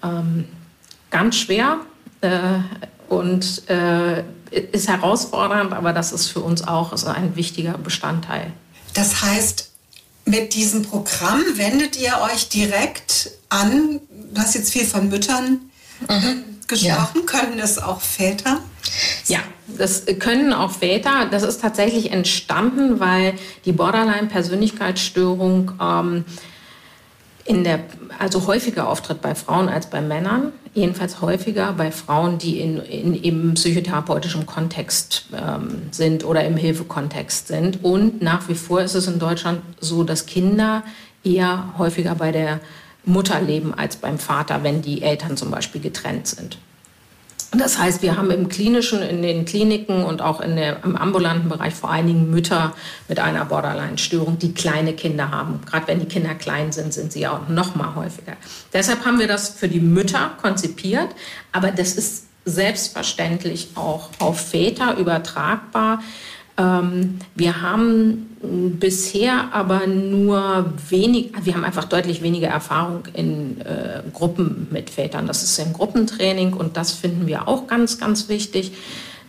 Ähm, 0.03 0.47
ganz 1.11 1.37
schwer 1.37 1.81
und 3.09 3.69
äh, 3.69 4.25
ist 4.51 4.89
herausfordernd, 4.89 5.73
aber 5.73 5.93
das 5.93 6.13
ist 6.13 6.29
für 6.29 6.41
uns 6.41 6.67
auch 6.67 6.93
ein 7.07 7.37
wichtiger 7.37 7.79
Bestandteil. 7.79 8.53
Das 8.95 9.23
heißt, 9.23 9.71
mit 10.25 10.55
diesem 10.55 10.83
Programm 10.83 11.43
wendet 11.55 12.01
ihr 12.01 12.15
euch 12.33 12.49
direkt 12.49 13.31
an, 13.49 14.01
du 14.33 14.41
hast 14.41 14.55
jetzt 14.55 14.73
viel 14.73 14.85
von 14.85 15.09
Müttern 15.09 15.61
mhm. 16.09 16.45
gesprochen, 16.69 16.87
ja. 16.87 17.11
können 17.27 17.59
es 17.59 17.79
auch 17.79 18.01
Väter? 18.01 18.61
Ja, 19.27 19.41
das 19.67 20.05
können 20.19 20.53
auch 20.53 20.71
Väter. 20.71 21.27
Das 21.31 21.43
ist 21.43 21.61
tatsächlich 21.61 22.13
entstanden, 22.13 23.01
weil 23.01 23.35
die 23.65 23.73
Borderline-Persönlichkeitsstörung 23.73 25.73
ähm, 25.81 26.25
in 27.45 27.65
der, 27.65 27.81
also 28.19 28.47
häufiger 28.47 28.89
auftritt 28.89 29.21
bei 29.21 29.35
Frauen 29.35 29.69
als 29.69 29.87
bei 29.87 30.01
Männern. 30.01 30.53
Jedenfalls 30.75 31.21
häufiger 31.21 31.73
bei 31.73 31.91
Frauen, 31.91 32.39
die 32.39 32.61
in, 32.61 32.79
in 32.79 33.15
im 33.15 33.55
psychotherapeutischen 33.55 34.47
Kontext 34.47 35.27
ähm, 35.35 35.83
sind 35.91 36.25
oder 36.25 36.45
im 36.45 36.57
Hilfekontext 36.57 37.49
sind. 37.49 37.85
Und 37.85 38.23
nach 38.23 38.49
wie 38.49 38.55
vor 38.55 38.81
ist 38.81 38.95
es 38.95 39.07
in 39.07 39.19
Deutschland 39.19 39.61
so, 39.81 40.05
dass 40.05 40.27
Kinder 40.27 40.83
eher 41.25 41.75
häufiger 41.79 42.15
bei 42.15 42.33
der 42.33 42.61
Mutter 43.05 43.41
leben 43.41 43.75
als 43.75 43.97
beim 43.97 44.19
Vater, 44.19 44.63
wenn 44.63 44.81
die 44.81 45.03
Eltern 45.03 45.37
zum 45.37 45.51
Beispiel 45.51 45.81
getrennt 45.81 46.27
sind. 46.27 46.59
Das 47.55 47.79
heißt, 47.79 48.01
wir 48.01 48.17
haben 48.17 48.31
im 48.31 48.49
klinischen, 48.49 49.03
in 49.03 49.21
den 49.21 49.45
Kliniken 49.45 50.05
und 50.05 50.23
auch 50.23 50.41
in 50.41 50.57
der, 50.57 50.83
im 50.85 50.97
ambulanten 50.97 51.51
Bereich 51.51 51.75
vor 51.75 51.91
allen 51.91 52.07
Dingen 52.07 52.31
Mütter 52.31 52.73
mit 53.09 53.21
einer 53.21 53.45
Borderline-Störung, 53.45 54.39
die 54.39 54.55
kleine 54.55 54.95
Kinder 54.95 55.31
haben. 55.31 55.61
Gerade 55.67 55.87
wenn 55.89 56.01
die 56.01 56.07
Kinder 56.07 56.35
klein 56.35 56.73
sind, 56.73 56.95
sind 56.95 57.13
sie 57.13 57.27
auch 57.27 57.49
noch 57.49 57.75
mal 57.75 57.95
häufiger. 57.95 58.39
Deshalb 58.73 59.05
haben 59.05 59.19
wir 59.19 59.29
das 59.29 59.51
für 59.51 59.69
die 59.69 59.81
Mütter 59.81 60.33
konzipiert, 60.41 61.09
aber 61.53 61.71
das 61.71 61.93
ist 61.93 62.25
selbstverständlich 62.47 63.69
auch 63.75 64.09
auf 64.19 64.49
Väter 64.49 64.97
übertragbar. 64.97 66.03
Ähm, 66.59 67.19
wir 67.35 67.63
haben 67.63 68.29
bisher 68.43 69.55
aber 69.55 69.87
nur 69.87 70.73
wenig, 70.89 71.33
wir 71.43 71.55
haben 71.55 71.65
einfach 71.65 71.85
deutlich 71.85 72.23
weniger 72.23 72.49
Erfahrung 72.49 73.05
in 73.15 73.61
äh, 73.61 74.03
Gruppen 74.13 74.67
mit 74.71 74.91
Vätern. 74.91 75.27
Das 75.27 75.43
ist 75.43 75.59
ein 75.61 75.73
Gruppentraining 75.73 76.53
und 76.53 76.77
das 76.77 76.93
finden 76.93 77.27
wir 77.27 77.49
auch 77.49 77.67
ganz, 77.69 77.99
ganz 77.99 78.29
wichtig, 78.29 78.73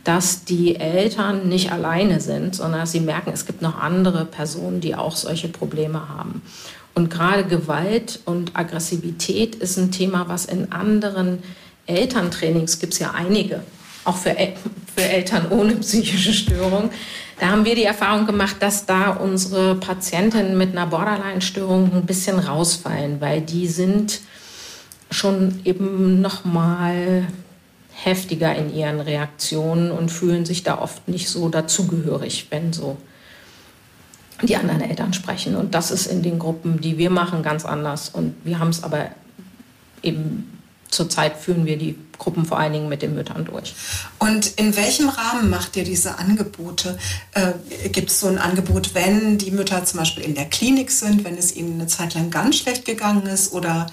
dass 0.04 0.44
die 0.44 0.76
Eltern 0.76 1.48
nicht 1.48 1.72
alleine 1.72 2.20
sind, 2.20 2.56
sondern 2.56 2.82
dass 2.82 2.92
sie 2.92 3.00
merken, 3.00 3.32
es 3.34 3.46
gibt 3.46 3.62
noch 3.62 3.80
andere 3.80 4.26
Personen, 4.26 4.82
die 4.82 4.96
auch 4.96 5.16
solche 5.16 5.48
Probleme 5.48 6.10
haben. 6.10 6.42
Und 6.94 7.10
gerade 7.10 7.46
Gewalt 7.46 8.20
und 8.26 8.56
Aggressivität 8.56 9.56
ist 9.56 9.78
ein 9.78 9.92
Thema, 9.92 10.28
was 10.28 10.46
in 10.46 10.72
anderen 10.72 11.40
Elterntrainings 11.86 12.80
gibt 12.80 12.94
es 12.94 13.00
ja 13.00 13.12
einige 13.12 13.62
auch 14.06 14.18
für, 14.18 14.36
für 14.96 15.04
Eltern 15.04 15.48
ohne 15.50 15.76
psychische 15.76 16.34
Störung. 16.34 16.90
Da 17.40 17.48
haben 17.48 17.66
wir 17.66 17.76
die 17.76 17.84
Erfahrung 17.84 18.26
gemacht, 18.26 18.58
dass 18.60 18.86
da 18.86 19.12
unsere 19.12 19.76
Patientinnen 19.76 20.58
mit 20.58 20.72
einer 20.72 20.88
Borderline-Störung 20.88 21.94
ein 21.94 22.06
bisschen 22.06 22.40
rausfallen, 22.40 23.20
weil 23.22 23.42
die 23.42 23.68
sind 23.68 24.22
schon 25.10 25.60
eben 25.64 26.22
noch 26.22 26.46
mal 26.46 27.28
heftiger 27.94 28.56
in 28.56 28.74
ihren 28.74 29.00
Reaktionen 29.00 29.92
und 29.92 30.12
fühlen 30.12 30.46
sich 30.46 30.64
da 30.64 30.80
oft 30.80 31.08
nicht 31.08 31.30
so 31.30 31.50
dazugehörig, 31.50 32.48
wenn 32.50 32.74
so 32.74 32.98
die 34.42 34.56
anderen 34.56 34.82
Eltern 34.82 35.14
sprechen. 35.14 35.56
Und 35.56 35.76
das 35.76 35.92
ist 35.92 36.08
in 36.08 36.24
den 36.24 36.40
Gruppen, 36.40 36.82
die 36.82 36.98
wir 36.98 37.10
machen, 37.10 37.44
ganz 37.44 37.66
anders. 37.66 38.10
Und 38.10 38.36
wir 38.44 38.60
haben 38.60 38.70
es 38.70 38.84
aber 38.84 39.10
eben 40.02 40.60
zurzeit 40.90 41.38
führen 41.38 41.66
wir 41.66 41.78
die 41.78 41.98
Gruppen 42.24 42.46
vor 42.46 42.58
allen 42.58 42.74
Dingen 42.74 42.90
mit 42.90 43.02
den 43.02 43.16
Müttern 43.16 43.46
durch. 43.46 43.76
Und 44.18 44.48
in 44.56 44.76
welchem 44.76 45.10
Rahmen 45.10 45.50
macht 45.50 45.76
ihr 45.76 45.84
diese 45.84 46.18
Angebote? 46.18 46.98
Äh, 47.34 47.54
Gibt 47.90 48.10
es 48.10 48.20
so 48.22 48.28
ein 48.28 48.38
Angebot, 48.38 48.96
wenn 48.96 49.38
die 49.38 49.52
Mütter 49.52 49.84
zum 49.84 50.00
Beispiel 50.00 50.24
in 50.24 50.36
der 50.36 50.46
Klinik 50.46 50.90
sind, 50.90 51.26
wenn 51.26 51.38
es 51.38 51.56
ihnen 51.56 51.74
eine 51.74 51.88
Zeit 51.88 52.14
lang 52.14 52.30
ganz 52.30 52.58
schlecht 52.58 52.86
gegangen 52.86 53.26
ist? 53.28 53.52
Oder 53.52 53.88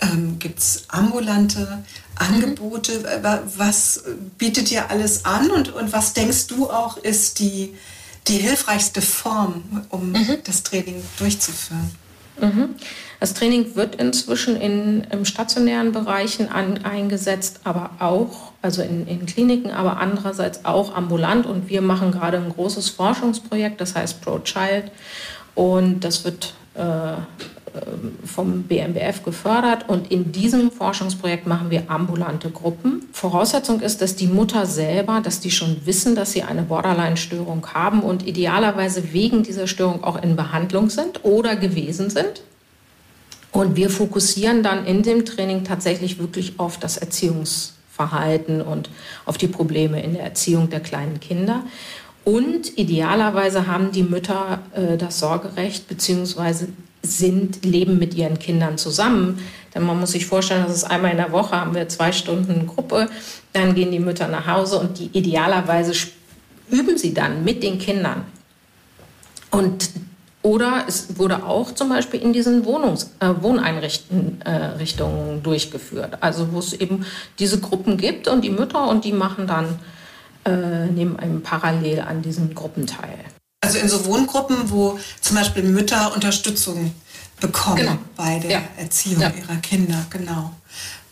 ähm, 0.00 0.38
gibt 0.38 0.58
es 0.58 0.84
ambulante 0.88 1.84
Angebote? 2.16 2.98
Mhm. 2.98 3.52
Was 3.56 4.02
bietet 4.36 4.72
ihr 4.72 4.90
alles 4.90 5.24
an 5.24 5.50
und, 5.50 5.72
und 5.72 5.92
was 5.92 6.12
denkst 6.12 6.48
du 6.48 6.68
auch 6.68 6.96
ist 6.96 7.38
die, 7.38 7.74
die 8.26 8.38
hilfreichste 8.38 9.00
Form, 9.00 9.86
um 9.90 10.10
mhm. 10.10 10.38
das 10.44 10.64
Training 10.64 11.02
durchzuführen? 11.18 11.90
Mhm. 12.40 12.74
Das 13.20 13.34
Training 13.34 13.76
wird 13.76 13.96
inzwischen 13.96 14.56
in, 14.56 15.04
in 15.10 15.24
stationären 15.24 15.92
Bereichen 15.92 16.48
an, 16.48 16.84
eingesetzt, 16.84 17.60
aber 17.64 17.90
auch, 17.98 18.52
also 18.62 18.82
in, 18.82 19.06
in 19.06 19.26
Kliniken, 19.26 19.70
aber 19.70 19.98
andererseits 19.98 20.64
auch 20.64 20.94
ambulant. 20.94 21.46
Und 21.46 21.68
wir 21.68 21.82
machen 21.82 22.12
gerade 22.12 22.36
ein 22.36 22.50
großes 22.50 22.90
Forschungsprojekt, 22.90 23.80
das 23.80 23.94
heißt 23.94 24.20
ProChild. 24.20 24.90
Und 25.54 26.00
das 26.00 26.24
wird 26.24 26.54
äh, 26.74 27.14
vom 28.24 28.62
BMBF 28.62 29.22
gefördert 29.22 29.88
und 29.88 30.10
in 30.10 30.32
diesem 30.32 30.70
Forschungsprojekt 30.70 31.46
machen 31.46 31.70
wir 31.70 31.90
ambulante 31.90 32.50
Gruppen. 32.50 33.02
Voraussetzung 33.12 33.80
ist, 33.80 34.02
dass 34.02 34.16
die 34.16 34.26
Mutter 34.26 34.66
selber, 34.66 35.20
dass 35.22 35.40
die 35.40 35.50
schon 35.50 35.84
wissen, 35.84 36.14
dass 36.14 36.32
sie 36.32 36.42
eine 36.42 36.62
Borderline-Störung 36.62 37.66
haben 37.74 38.00
und 38.00 38.26
idealerweise 38.26 39.12
wegen 39.12 39.42
dieser 39.42 39.66
Störung 39.66 40.04
auch 40.04 40.22
in 40.22 40.36
Behandlung 40.36 40.90
sind 40.90 41.24
oder 41.24 41.56
gewesen 41.56 42.10
sind. 42.10 42.42
Und 43.56 43.74
wir 43.74 43.88
fokussieren 43.88 44.62
dann 44.62 44.84
in 44.84 45.02
dem 45.02 45.24
Training 45.24 45.64
tatsächlich 45.64 46.18
wirklich 46.18 46.60
auf 46.60 46.78
das 46.78 46.98
Erziehungsverhalten 46.98 48.60
und 48.60 48.90
auf 49.24 49.38
die 49.38 49.48
Probleme 49.48 50.02
in 50.02 50.12
der 50.12 50.24
Erziehung 50.24 50.68
der 50.68 50.80
kleinen 50.80 51.20
Kinder. 51.20 51.62
Und 52.22 52.76
idealerweise 52.76 53.66
haben 53.66 53.92
die 53.92 54.02
Mütter 54.02 54.58
äh, 54.74 54.98
das 54.98 55.20
Sorgerecht 55.20 55.88
beziehungsweise 55.88 56.68
sind, 57.00 57.64
leben 57.64 57.98
mit 57.98 58.12
ihren 58.12 58.38
Kindern 58.38 58.76
zusammen. 58.76 59.38
Denn 59.74 59.84
man 59.84 60.00
muss 60.00 60.12
sich 60.12 60.26
vorstellen, 60.26 60.64
dass 60.64 60.74
es 60.74 60.84
einmal 60.84 61.12
in 61.12 61.16
der 61.16 61.32
Woche 61.32 61.58
haben 61.58 61.74
wir 61.74 61.88
zwei 61.88 62.12
Stunden 62.12 62.66
Gruppe, 62.66 63.08
dann 63.54 63.74
gehen 63.74 63.90
die 63.90 64.00
Mütter 64.00 64.28
nach 64.28 64.46
Hause 64.46 64.78
und 64.80 64.98
die 64.98 65.08
idealerweise 65.14 65.94
üben 66.68 66.98
sie 66.98 67.14
dann 67.14 67.42
mit 67.42 67.62
den 67.62 67.78
Kindern. 67.78 68.26
Und 69.50 69.88
oder 70.46 70.84
es 70.86 71.18
wurde 71.18 71.44
auch 71.44 71.74
zum 71.74 71.88
Beispiel 71.88 72.20
in 72.20 72.32
diesen 72.32 72.64
Wohnungs 72.64 73.10
äh, 73.18 73.30
Wohneinrichtungen 73.40 74.40
äh, 74.44 75.42
durchgeführt. 75.42 76.18
Also 76.20 76.52
wo 76.52 76.60
es 76.60 76.72
eben 76.72 77.04
diese 77.40 77.58
Gruppen 77.58 77.96
gibt 77.96 78.28
und 78.28 78.42
die 78.42 78.50
Mütter 78.50 78.86
und 78.86 79.04
die 79.04 79.10
machen 79.10 79.48
dann, 79.48 79.80
äh, 80.44 80.86
nehmen 80.86 81.18
einem 81.18 81.42
parallel 81.42 82.02
an 82.02 82.22
diesen 82.22 82.54
Gruppen 82.54 82.86
teil. 82.86 83.18
Also 83.60 83.78
in 83.78 83.88
so 83.88 84.06
Wohngruppen, 84.06 84.70
wo 84.70 85.00
zum 85.20 85.34
Beispiel 85.34 85.64
Mütter 85.64 86.14
Unterstützung 86.14 86.94
bekommen 87.40 87.78
genau. 87.78 87.98
bei 88.14 88.38
der 88.38 88.50
ja. 88.50 88.62
Erziehung 88.76 89.22
ja. 89.22 89.32
ihrer 89.36 89.56
Kinder, 89.56 90.06
genau. 90.10 90.52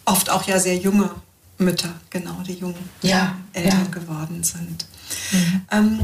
Oft 0.05 0.31
auch 0.31 0.47
ja 0.47 0.61
sehr 0.61 0.77
junge 0.77 1.11
Mütter, 1.59 1.93
genau, 2.09 2.37
die 2.47 2.55
jungen 2.55 2.89
ja. 3.03 3.35
Eltern 3.53 3.91
geworden 3.91 4.45
sind. 4.45 4.87
Mhm. 5.33 5.63
Ähm, 5.73 6.01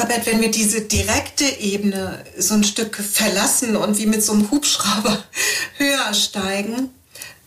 Babette, 0.00 0.30
wenn 0.30 0.40
wir 0.40 0.50
diese 0.50 0.80
direkte 0.80 1.44
Ebene 1.44 2.24
so 2.38 2.54
ein 2.54 2.64
Stück 2.64 2.96
verlassen 2.96 3.76
und 3.76 3.98
wie 3.98 4.06
mit 4.06 4.24
so 4.24 4.32
einem 4.32 4.50
Hubschrauber 4.50 5.22
höher 5.76 6.14
steigen, 6.14 6.88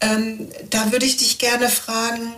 ähm, 0.01 0.49
da 0.69 0.91
würde 0.91 1.07
ich 1.07 1.17
dich 1.17 1.39
gerne 1.39 1.67
fragen, 1.67 2.31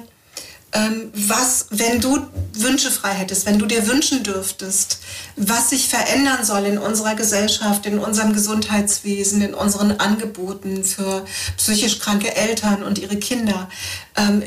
ähm, 0.71 1.11
was, 1.13 1.67
wenn 1.71 1.99
du 1.99 2.25
Wünsche 2.53 2.91
frei 2.91 3.13
hättest, 3.13 3.45
wenn 3.45 3.59
du 3.59 3.65
dir 3.65 3.87
wünschen 3.87 4.23
dürftest, 4.23 4.99
was 5.35 5.71
sich 5.71 5.89
verändern 5.89 6.45
soll 6.45 6.65
in 6.65 6.77
unserer 6.77 7.15
Gesellschaft, 7.15 7.85
in 7.85 7.99
unserem 7.99 8.31
Gesundheitswesen, 8.31 9.41
in 9.41 9.53
unseren 9.53 9.99
Angeboten 9.99 10.85
für 10.85 11.25
psychisch 11.57 11.99
kranke 11.99 12.33
Eltern 12.35 12.83
und 12.83 12.99
ihre 12.99 13.17
Kinder. 13.17 13.69
Ähm, 14.15 14.43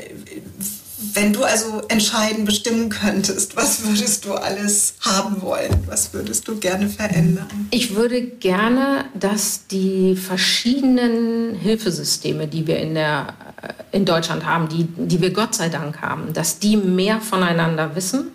wenn 1.14 1.32
du 1.32 1.44
also 1.44 1.82
entscheiden, 1.88 2.44
bestimmen 2.44 2.88
könntest, 2.88 3.56
was 3.56 3.84
würdest 3.84 4.24
du 4.24 4.34
alles 4.34 4.94
haben 5.00 5.40
wollen? 5.42 5.70
Was 5.86 6.12
würdest 6.12 6.48
du 6.48 6.56
gerne 6.56 6.88
verändern? 6.88 7.68
Ich 7.70 7.94
würde 7.94 8.20
gerne, 8.22 9.04
dass 9.14 9.66
die 9.68 10.16
verschiedenen 10.16 11.54
Hilfesysteme, 11.54 12.48
die 12.48 12.66
wir 12.66 12.78
in, 12.78 12.94
der, 12.94 13.34
äh, 13.62 13.96
in 13.96 14.04
Deutschland 14.04 14.44
haben, 14.44 14.68
die, 14.68 14.88
die 14.96 15.20
wir 15.20 15.32
Gott 15.32 15.54
sei 15.54 15.68
Dank 15.68 16.02
haben, 16.02 16.32
dass 16.32 16.58
die 16.58 16.76
mehr 16.76 17.20
voneinander 17.20 17.94
wissen, 17.94 18.32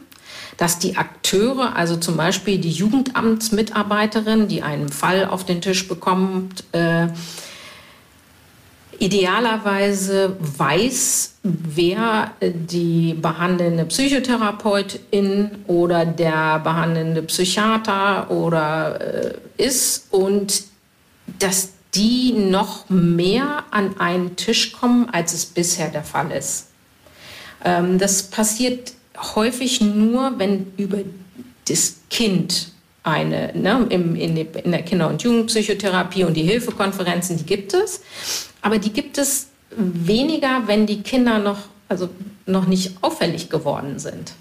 dass 0.56 0.80
die 0.80 0.96
Akteure, 0.96 1.76
also 1.76 1.98
zum 1.98 2.16
Beispiel 2.16 2.60
die 2.60 2.72
Jugendamtsmitarbeiterin, 2.72 4.48
die 4.48 4.62
einen 4.62 4.90
Fall 4.90 5.26
auf 5.26 5.46
den 5.46 5.62
Tisch 5.62 5.88
bekommt, 5.90 6.64
äh, 6.72 7.08
idealerweise 9.00 10.36
weiß, 10.40 11.36
wer 11.44 12.32
die 12.42 13.14
behandelnde 13.14 13.86
Psychotherapeutin 13.86 15.52
oder 15.68 16.06
der 16.06 16.60
behandelnde 16.60 17.24
Psychiater 17.24 18.32
oder 18.32 19.00
äh, 19.02 19.34
ist 19.58 20.08
und 20.12 20.64
dass 21.40 21.70
die 21.96 22.34
noch 22.34 22.90
mehr 22.90 23.64
an 23.72 24.00
einen 24.00 24.36
Tisch 24.36 24.74
kommen, 24.74 25.10
als 25.12 25.34
es 25.34 25.46
bisher 25.46 25.90
der 25.90 26.04
Fall 26.04 26.32
ist. 26.32 26.68
Ähm, 27.64 28.00
das 28.00 28.24
passiert 28.24 28.94
häufig 29.36 29.82
nur, 29.82 30.34
wenn 30.38 30.74
über 30.78 31.00
das 31.68 31.98
Kind 32.10 32.73
eine 33.04 33.52
ne, 33.54 33.86
im, 33.90 34.16
in, 34.16 34.38
in 34.38 34.72
der 34.72 34.82
Kinder- 34.82 35.10
und 35.10 35.22
Jugendpsychotherapie 35.22 36.24
und 36.24 36.36
die 36.36 36.44
Hilfekonferenzen, 36.44 37.38
die 37.38 37.46
gibt 37.46 37.74
es. 37.74 38.02
Aber 38.62 38.80
die 38.80 38.94
gibt 38.94 39.18
es 39.18 39.48
weniger, 39.76 40.64
wenn 40.68 40.86
die 40.86 41.02
Kinder 41.02 41.40
noch, 41.40 41.60
also 41.90 42.10
noch 42.46 42.68
nicht 42.68 42.98
auffällig 43.02 43.50
geworden 43.50 44.00
sind. 44.00 44.34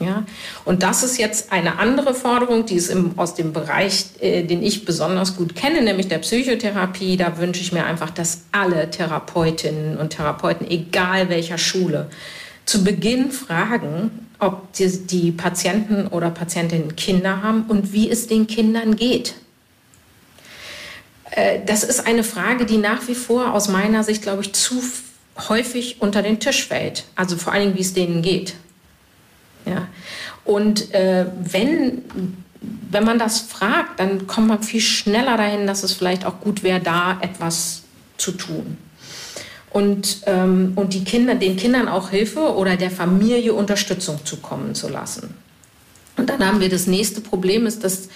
Ja? 0.00 0.24
Und 0.64 0.82
das 0.82 1.02
ist 1.02 1.18
jetzt 1.18 1.52
eine 1.52 1.78
andere 1.78 2.14
Forderung, 2.14 2.66
die 2.66 2.74
ist 2.74 2.90
im, 2.90 3.18
aus 3.18 3.34
dem 3.34 3.52
Bereich, 3.52 4.06
äh, 4.20 4.42
den 4.42 4.62
ich 4.62 4.84
besonders 4.84 5.36
gut 5.36 5.54
kenne, 5.54 5.82
nämlich 5.82 6.08
der 6.08 6.18
Psychotherapie. 6.18 7.16
Da 7.16 7.38
wünsche 7.38 7.62
ich 7.62 7.72
mir 7.72 7.86
einfach, 7.86 8.10
dass 8.10 8.42
alle 8.52 8.90
Therapeutinnen 8.90 9.96
und 9.96 10.10
Therapeuten, 10.10 10.68
egal 10.68 11.28
welcher 11.28 11.58
Schule, 11.58 12.10
zu 12.66 12.84
Beginn 12.84 13.30
fragen, 13.30 14.28
ob 14.38 14.72
die, 14.72 15.06
die 15.06 15.32
Patienten 15.32 16.06
oder 16.08 16.30
Patientinnen 16.30 16.96
Kinder 16.96 17.42
haben 17.42 17.64
und 17.64 17.92
wie 17.92 18.10
es 18.10 18.26
den 18.26 18.46
Kindern 18.46 18.96
geht. 18.96 19.34
Äh, 21.30 21.60
das 21.66 21.84
ist 21.84 22.06
eine 22.06 22.24
Frage, 22.24 22.66
die 22.66 22.78
nach 22.78 23.06
wie 23.08 23.14
vor 23.14 23.52
aus 23.52 23.68
meiner 23.68 24.02
Sicht, 24.04 24.22
glaube 24.22 24.42
ich, 24.42 24.52
zu 24.52 24.82
häufig 25.48 25.96
unter 26.00 26.22
den 26.22 26.40
Tisch 26.40 26.66
fällt. 26.66 27.04
Also 27.16 27.36
vor 27.36 27.52
allen 27.52 27.64
Dingen, 27.64 27.76
wie 27.76 27.82
es 27.82 27.94
denen 27.94 28.22
geht. 28.22 28.54
Ja. 29.66 29.88
Und 30.44 30.92
äh, 30.94 31.26
wenn, 31.36 32.02
wenn 32.90 33.04
man 33.04 33.18
das 33.18 33.40
fragt, 33.40 33.98
dann 33.98 34.26
kommt 34.26 34.48
man 34.48 34.62
viel 34.62 34.80
schneller 34.80 35.36
dahin, 35.36 35.66
dass 35.66 35.82
es 35.82 35.92
vielleicht 35.92 36.24
auch 36.24 36.40
gut 36.40 36.62
wäre, 36.62 36.80
da 36.80 37.18
etwas 37.20 37.82
zu 38.16 38.32
tun. 38.32 38.78
Und, 39.74 40.20
ähm, 40.26 40.72
und 40.76 40.94
die 40.94 41.02
Kinder, 41.02 41.34
den 41.34 41.56
Kindern 41.56 41.88
auch 41.88 42.10
Hilfe 42.10 42.54
oder 42.54 42.76
der 42.76 42.92
Familie 42.92 43.54
Unterstützung 43.54 44.20
zukommen 44.24 44.76
zu 44.76 44.88
lassen. 44.88 45.34
Und 46.16 46.30
dann 46.30 46.46
haben 46.46 46.60
wir 46.60 46.68
das 46.68 46.86
nächste 46.86 47.20
Problem, 47.20 47.66
ist, 47.66 47.82
dass 47.82 48.08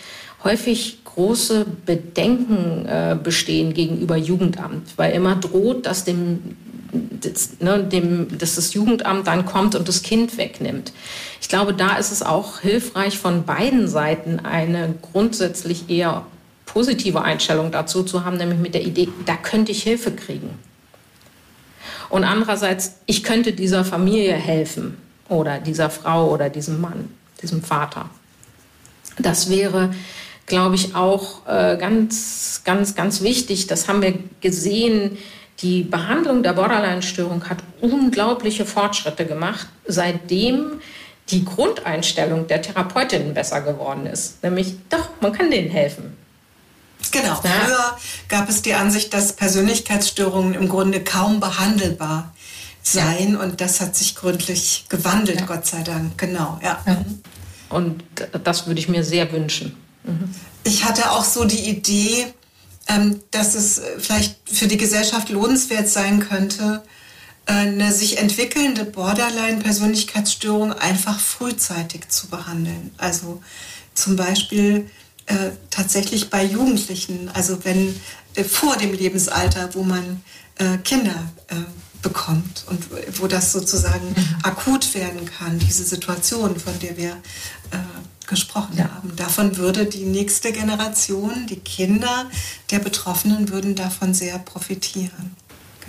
häufig 0.45 1.01
große 1.05 1.67
Bedenken 1.85 2.87
äh, 2.87 3.19
bestehen 3.21 3.75
gegenüber 3.75 4.17
Jugendamt, 4.17 4.97
weil 4.97 5.13
immer 5.13 5.35
droht, 5.35 5.85
dass 5.87 6.05
dem 6.05 6.57
das, 6.93 7.59
ne, 7.59 7.83
dem, 7.83 8.39
dass 8.39 8.55
das 8.55 8.73
Jugendamt 8.73 9.27
dann 9.27 9.45
kommt 9.45 9.75
und 9.75 9.89
das 9.89 10.05
Kind 10.05 10.39
wegnimmt. 10.39 10.93
Ich 11.41 11.49
glaube, 11.49 11.75
da 11.75 11.97
ist 11.97 12.13
es 12.13 12.23
auch 12.23 12.61
hilfreich, 12.61 13.19
von 13.19 13.45
beiden 13.45 13.89
Seiten 13.89 14.39
eine 14.39 14.95
grundsätzlich 15.13 15.91
eher 15.91 16.25
positive 16.67 17.21
Einstellung 17.21 17.73
dazu 17.73 18.05
zu 18.05 18.25
haben, 18.25 18.37
nämlich 18.37 18.61
mit 18.61 18.75
der 18.75 18.87
Idee, 18.87 19.09
da 19.27 19.37
könnte 19.37 19.73
ich 19.73 19.83
Hilfe 19.83 20.13
kriegen. 20.13 20.51
Und 22.11 22.25
andererseits, 22.25 22.95
ich 23.07 23.23
könnte 23.23 23.53
dieser 23.53 23.85
Familie 23.85 24.35
helfen 24.35 24.97
oder 25.29 25.59
dieser 25.59 25.91
Frau 25.91 26.31
oder 26.31 26.49
diesem 26.49 26.81
Mann, 26.81 27.11
diesem 27.43 27.63
Vater. 27.63 28.09
Das 29.19 29.51
wäre, 29.51 29.95
glaube 30.47 30.75
ich, 30.75 30.95
auch 30.95 31.47
äh, 31.47 31.77
ganz, 31.77 32.63
ganz, 32.65 32.95
ganz 32.95 33.21
wichtig. 33.23 33.67
Das 33.67 33.89
haben 33.89 34.03
wir 34.03 34.19
gesehen 34.41 35.19
die 35.61 35.83
Behandlung 35.83 36.45
der 36.45 36.53
Borderline-Störung 36.53 37.49
hat 37.49 37.59
unglaubliche 37.81 38.65
Fortschritte 38.65 39.27
gemacht, 39.27 39.67
seitdem 39.87 40.81
die 41.31 41.45
Grundeinstellung 41.45 42.47
der 42.47 42.63
Therapeutinnen 42.63 43.35
besser 43.35 43.61
geworden 43.63 44.07
ist. 44.07 44.43
Nämlich, 44.45 44.77
doch, 44.89 45.09
man 45.21 45.33
kann 45.33 45.51
denen 45.51 45.69
helfen. 45.69 46.17
Genau. 47.11 47.41
Ja. 47.43 47.51
Früher 47.51 47.99
gab 48.29 48.49
es 48.49 48.63
die 48.63 48.75
Ansicht, 48.75 49.13
dass 49.15 49.33
Persönlichkeitsstörungen 49.33 50.55
im 50.55 50.69
Grunde 50.69 51.03
kaum 51.03 51.41
behandelbar 51.41 52.33
seien 52.83 53.35
ja. 53.35 53.41
und 53.41 53.61
das 53.61 53.81
hat 53.81 53.97
sich 53.97 54.15
gründlich 54.15 54.87
gewandelt, 54.89 55.41
ja. 55.41 55.47
Gott 55.47 55.67
sei 55.67 55.83
Dank. 55.83 56.17
Genau, 56.17 56.59
ja. 56.63 56.83
Und 57.69 58.03
das 58.45 58.67
würde 58.67 58.81
ich 58.81 58.89
mir 58.89 59.05
sehr 59.05 59.31
wünschen. 59.33 59.77
Mhm. 60.05 60.35
Ich 60.65 60.85
hatte 60.85 61.11
auch 61.13 61.25
so 61.25 61.45
die 61.45 61.69
Idee, 61.69 62.27
ähm, 62.89 63.21
dass 63.31 63.55
es 63.55 63.79
äh, 63.79 63.99
vielleicht 63.99 64.37
für 64.51 64.67
die 64.67 64.77
Gesellschaft 64.79 65.29
lohnenswert 65.29 65.89
sein 65.89 66.21
könnte, 66.21 66.83
äh, 67.47 67.53
eine 67.53 67.93
sich 67.93 68.19
entwickelnde 68.19 68.85
Borderline-Persönlichkeitsstörung 68.85 70.73
einfach 70.73 71.21
frühzeitig 71.21 72.09
zu 72.09 72.29
behandeln. 72.29 72.91
Also 72.97 73.43
zum 73.95 74.17
Beispiel 74.17 74.89
äh, 75.29 75.51
tatsächlich 75.71 76.31
bei 76.31 76.45
Jugendlichen, 76.45 77.31
also 77.35 77.65
wenn 77.65 77.95
äh, 78.35 78.45
vor 78.45 78.77
dem 78.77 78.93
Lebensalter, 78.93 79.71
wo 79.75 79.83
man 79.83 80.23
äh, 80.57 80.79
Kinder 80.79 81.31
äh, 81.49 81.57
bekommt 82.03 82.65
und 82.69 82.87
wo 83.21 83.27
das 83.27 83.53
sozusagen 83.53 84.09
mhm. 84.09 84.37
akut 84.43 84.95
werden 84.95 85.27
kann, 85.27 85.59
diese 85.59 85.85
Situation, 85.85 86.59
von 86.59 86.79
der 86.79 86.97
wir 86.97 87.17
gesprochen 88.29 88.77
ja. 88.77 88.89
haben. 88.95 89.17
Davon 89.17 89.57
würde 89.57 89.87
die 89.87 90.05
nächste 90.05 90.53
Generation, 90.53 91.47
die 91.49 91.57
Kinder 91.57 92.27
der 92.71 92.79
Betroffenen 92.79 93.49
würden 93.49 93.75
davon 93.75 94.15
sehr 94.15 94.39
profitieren. 94.39 95.35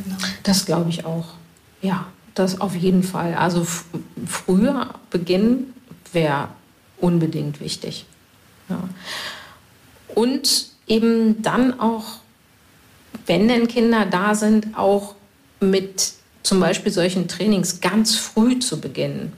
Genau. 0.03 0.17
Das 0.43 0.65
glaube 0.65 0.89
ich 0.89 1.05
auch. 1.05 1.27
Ja, 1.81 2.07
das 2.33 2.59
auf 2.59 2.75
jeden 2.75 3.03
Fall. 3.03 3.35
Also 3.35 3.67
früher 4.25 4.95
beginnen 5.11 5.73
wäre 6.11 6.49
unbedingt 6.97 7.59
wichtig. 7.59 8.05
Ja. 8.69 8.87
Und 10.15 10.67
eben 10.87 11.41
dann 11.41 11.79
auch, 11.79 12.05
wenn 13.25 13.47
denn 13.47 13.67
Kinder 13.67 14.05
da 14.05 14.35
sind, 14.35 14.77
auch 14.77 15.15
mit 15.59 16.13
zum 16.43 16.59
Beispiel 16.59 16.91
solchen 16.91 17.27
Trainings 17.27 17.81
ganz 17.81 18.15
früh 18.15 18.59
zu 18.59 18.79
beginnen. 18.79 19.33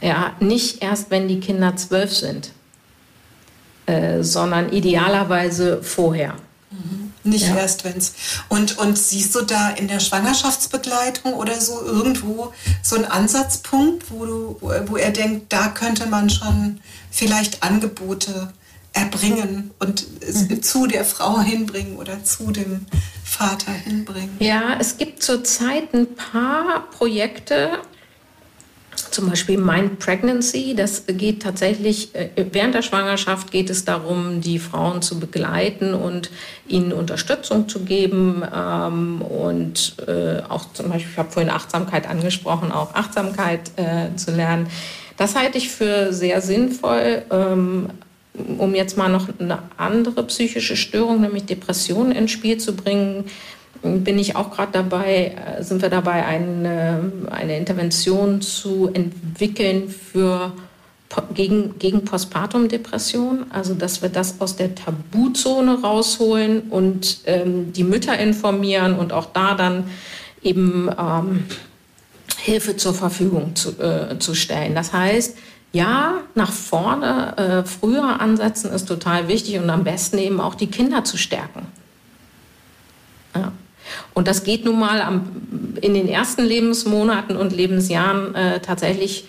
Ja, 0.00 0.32
nicht 0.40 0.82
erst, 0.82 1.10
wenn 1.10 1.28
die 1.28 1.40
Kinder 1.40 1.76
zwölf 1.76 2.14
sind, 2.14 2.52
äh, 3.86 4.22
sondern 4.22 4.72
idealerweise 4.72 5.82
vorher. 5.82 6.34
Mhm. 6.70 7.12
Nicht 7.24 7.48
ja. 7.48 7.56
erst, 7.56 7.84
wenn 7.84 7.96
es. 7.96 8.14
Und, 8.48 8.78
und 8.78 8.96
siehst 8.96 9.34
du 9.34 9.42
da 9.42 9.70
in 9.70 9.88
der 9.88 10.00
Schwangerschaftsbegleitung 10.00 11.34
oder 11.34 11.60
so 11.60 11.82
irgendwo 11.84 12.52
so 12.82 12.96
einen 12.96 13.06
Ansatzpunkt, 13.06 14.10
wo, 14.10 14.24
du, 14.24 14.56
wo 14.60 14.96
er 14.96 15.10
denkt, 15.10 15.52
da 15.52 15.68
könnte 15.68 16.06
man 16.06 16.30
schon 16.30 16.80
vielleicht 17.10 17.62
Angebote 17.62 18.52
erbringen 18.92 19.70
und 19.78 20.06
mhm. 20.20 20.62
zu 20.62 20.86
der 20.86 21.04
Frau 21.04 21.40
hinbringen 21.40 21.96
oder 21.96 22.24
zu 22.24 22.50
dem 22.50 22.86
Vater 23.24 23.72
hinbringen? 23.72 24.36
Ja, 24.40 24.76
es 24.78 24.96
gibt 24.96 25.22
zurzeit 25.22 25.94
ein 25.94 26.14
paar 26.14 26.88
Projekte, 26.90 27.70
zum 29.10 29.28
Beispiel 29.28 29.58
Mind 29.58 29.98
Pregnancy, 30.00 30.74
das 30.74 31.04
geht 31.06 31.42
tatsächlich, 31.42 32.14
äh, 32.14 32.30
während 32.52 32.74
der 32.74 32.82
Schwangerschaft 32.82 33.50
geht 33.50 33.70
es 33.70 33.84
darum, 33.84 34.40
die 34.40 34.58
Frauen 34.58 35.02
zu 35.02 35.20
begleiten 35.20 35.94
und 35.94 36.30
ihnen 36.66 36.92
Unterstützung 36.92 37.68
zu 37.68 37.80
geben 37.80 38.42
ähm, 38.54 39.22
und 39.22 39.96
äh, 40.06 40.42
auch 40.48 40.72
zum 40.72 40.88
Beispiel, 40.88 41.12
ich 41.12 41.18
habe 41.18 41.30
vorhin 41.30 41.50
Achtsamkeit 41.50 42.08
angesprochen, 42.08 42.72
auch 42.72 42.94
Achtsamkeit 42.94 43.70
äh, 43.76 44.14
zu 44.16 44.32
lernen. 44.32 44.68
Das 45.18 45.34
halte 45.34 45.58
ich 45.58 45.70
für 45.70 46.12
sehr 46.12 46.40
sinnvoll. 46.40 47.22
Ähm, 47.30 47.90
um 48.58 48.74
jetzt 48.74 48.96
mal 48.96 49.08
noch 49.08 49.28
eine 49.38 49.58
andere 49.76 50.22
psychische 50.24 50.76
Störung, 50.76 51.20
nämlich 51.20 51.44
Depressionen 51.46 52.12
ins 52.12 52.30
Spiel 52.30 52.58
zu 52.58 52.74
bringen, 52.74 53.24
bin 53.82 54.18
ich 54.18 54.36
auch 54.36 54.50
gerade 54.50 54.72
dabei, 54.72 55.34
äh, 55.58 55.62
sind 55.62 55.82
wir 55.82 55.88
dabei, 55.88 56.24
eine, 56.24 57.12
eine 57.30 57.56
Intervention 57.56 58.40
zu 58.40 58.90
entwickeln 58.92 59.88
für 59.88 60.52
gegen, 61.34 61.78
gegen 61.78 62.04
Postpartum-Depression, 62.04 63.46
also 63.50 63.74
dass 63.74 64.02
wir 64.02 64.08
das 64.08 64.40
aus 64.40 64.56
der 64.56 64.74
Tabuzone 64.74 65.80
rausholen 65.80 66.62
und 66.70 67.20
ähm, 67.24 67.72
die 67.72 67.84
Mütter 67.84 68.18
informieren 68.18 68.94
und 68.94 69.12
auch 69.12 69.26
da 69.26 69.54
dann 69.54 69.84
eben 70.42 70.90
ähm, 70.98 71.44
Hilfe 72.48 72.76
zur 72.76 72.94
Verfügung 72.94 73.54
zu, 73.54 73.78
äh, 73.80 74.18
zu 74.18 74.34
stellen. 74.34 74.74
Das 74.74 74.92
heißt, 74.92 75.36
ja, 75.72 76.14
nach 76.34 76.50
vorne 76.50 77.36
äh, 77.36 77.68
früher 77.68 78.20
ansetzen 78.20 78.72
ist 78.72 78.86
total 78.86 79.28
wichtig 79.28 79.58
und 79.58 79.68
am 79.68 79.84
besten 79.84 80.18
eben 80.18 80.40
auch 80.40 80.54
die 80.54 80.68
Kinder 80.68 81.04
zu 81.04 81.18
stärken. 81.18 81.66
Ja. 83.34 83.52
Und 84.14 84.28
das 84.28 84.44
geht 84.44 84.64
nun 84.64 84.78
mal 84.78 85.00
am, 85.00 85.76
in 85.80 85.94
den 85.94 86.08
ersten 86.08 86.44
Lebensmonaten 86.44 87.36
und 87.36 87.52
Lebensjahren 87.52 88.34
äh, 88.34 88.60
tatsächlich 88.60 89.24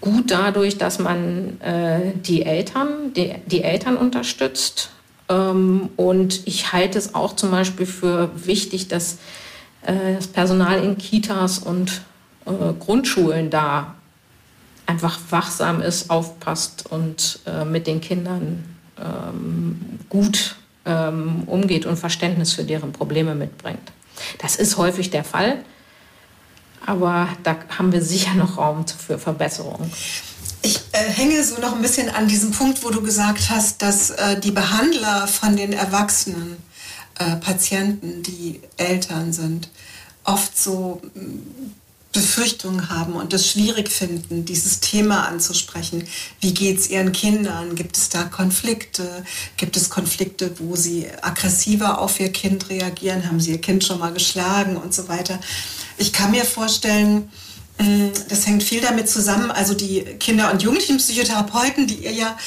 gut 0.00 0.30
dadurch, 0.30 0.78
dass 0.78 0.98
man 0.98 1.60
äh, 1.60 2.12
die 2.14 2.42
Eltern, 2.42 3.12
die, 3.14 3.34
die 3.46 3.62
Eltern 3.62 3.96
unterstützt. 3.96 4.90
Ähm, 5.28 5.88
und 5.96 6.46
ich 6.46 6.72
halte 6.72 6.98
es 6.98 7.14
auch 7.14 7.34
zum 7.34 7.50
Beispiel 7.50 7.86
für 7.86 8.30
wichtig, 8.34 8.88
dass 8.88 9.18
äh, 9.82 10.14
das 10.16 10.28
Personal 10.28 10.82
in 10.82 10.96
Kitas 10.98 11.58
und 11.58 12.02
äh, 12.46 12.72
Grundschulen 12.78 13.50
da 13.50 13.94
einfach 14.86 15.18
wachsam 15.30 15.80
ist, 15.80 16.10
aufpasst 16.10 16.86
und 16.90 17.40
äh, 17.46 17.64
mit 17.64 17.86
den 17.86 18.00
Kindern 18.00 18.64
ähm, 18.98 19.98
gut 20.08 20.56
ähm, 20.84 21.42
umgeht 21.46 21.86
und 21.86 21.96
Verständnis 21.96 22.52
für 22.52 22.64
deren 22.64 22.92
Probleme 22.92 23.34
mitbringt. 23.34 23.92
Das 24.38 24.56
ist 24.56 24.76
häufig 24.76 25.10
der 25.10 25.24
Fall, 25.24 25.58
aber 26.86 27.28
da 27.42 27.56
haben 27.76 27.92
wir 27.92 28.02
sicher 28.02 28.34
noch 28.34 28.56
Raum 28.56 28.86
für 28.86 29.18
Verbesserungen. 29.18 29.90
Ich 30.62 30.80
äh, 30.92 30.98
hänge 30.98 31.42
so 31.44 31.60
noch 31.60 31.74
ein 31.74 31.82
bisschen 31.82 32.08
an 32.08 32.28
diesem 32.28 32.52
Punkt, 32.52 32.82
wo 32.84 32.90
du 32.90 33.02
gesagt 33.02 33.50
hast, 33.50 33.82
dass 33.82 34.10
äh, 34.10 34.40
die 34.40 34.52
Behandler 34.52 35.26
von 35.26 35.56
den 35.56 35.72
Erwachsenen 35.72 36.56
äh, 37.18 37.36
Patienten, 37.36 38.22
die 38.22 38.60
Eltern 38.76 39.32
sind, 39.32 39.68
oft 40.24 40.58
so 40.58 41.00
Befürchtungen 42.16 42.88
haben 42.88 43.12
und 43.12 43.34
es 43.34 43.50
schwierig 43.50 43.90
finden, 43.90 44.46
dieses 44.46 44.80
Thema 44.80 45.28
anzusprechen. 45.28 46.08
Wie 46.40 46.54
geht 46.54 46.78
es 46.78 46.88
ihren 46.88 47.12
Kindern? 47.12 47.74
Gibt 47.74 47.94
es 47.98 48.08
da 48.08 48.22
Konflikte? 48.22 49.22
Gibt 49.58 49.76
es 49.76 49.90
Konflikte, 49.90 50.58
wo 50.58 50.76
sie 50.76 51.08
aggressiver 51.20 52.00
auf 52.00 52.18
ihr 52.18 52.32
Kind 52.32 52.70
reagieren? 52.70 53.28
Haben 53.28 53.38
sie 53.38 53.50
ihr 53.50 53.60
Kind 53.60 53.84
schon 53.84 53.98
mal 53.98 54.14
geschlagen 54.14 54.78
und 54.78 54.94
so 54.94 55.08
weiter? 55.08 55.38
Ich 55.98 56.14
kann 56.14 56.30
mir 56.30 56.46
vorstellen, 56.46 57.30
das 58.28 58.46
hängt 58.46 58.62
viel 58.62 58.80
damit 58.80 59.08
zusammen, 59.08 59.50
also 59.50 59.74
die 59.74 60.02
Kinder- 60.18 60.50
und 60.50 60.62
Jugendlichenpsychotherapeuten, 60.62 61.86
die 61.86 61.96
ihr 61.96 62.12
ja 62.12 62.38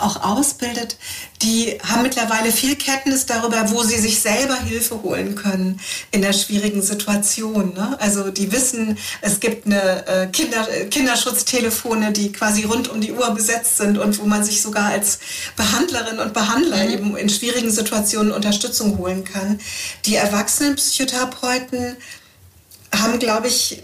auch 0.00 0.22
ausbildet, 0.22 0.96
die 1.42 1.78
haben 1.82 2.02
mittlerweile 2.02 2.50
viel 2.50 2.76
Kenntnis 2.76 3.26
darüber, 3.26 3.70
wo 3.70 3.82
sie 3.82 3.98
sich 3.98 4.20
selber 4.20 4.56
Hilfe 4.56 5.02
holen 5.02 5.34
können 5.34 5.78
in 6.10 6.22
der 6.22 6.32
schwierigen 6.32 6.80
Situation. 6.80 7.74
Ne? 7.74 7.98
Also 8.00 8.30
die 8.30 8.50
wissen, 8.50 8.96
es 9.20 9.40
gibt 9.40 9.66
eine 9.66 10.06
äh, 10.06 10.26
Kinder, 10.28 10.66
Kinderschutztelefone, 10.90 12.12
die 12.12 12.32
quasi 12.32 12.64
rund 12.64 12.88
um 12.88 13.00
die 13.02 13.12
Uhr 13.12 13.30
besetzt 13.32 13.76
sind 13.76 13.98
und 13.98 14.18
wo 14.18 14.24
man 14.24 14.42
sich 14.42 14.62
sogar 14.62 14.86
als 14.86 15.18
Behandlerin 15.56 16.18
und 16.18 16.32
Behandler 16.32 16.84
mhm. 16.84 16.90
eben 16.90 17.16
in 17.16 17.28
schwierigen 17.28 17.70
Situationen 17.70 18.32
Unterstützung 18.32 18.96
holen 18.96 19.24
kann. 19.24 19.60
Die 20.06 20.14
Erwachsenenpsychotherapeuten 20.16 21.96
haben, 22.94 23.18
glaube 23.18 23.48
ich, 23.48 23.82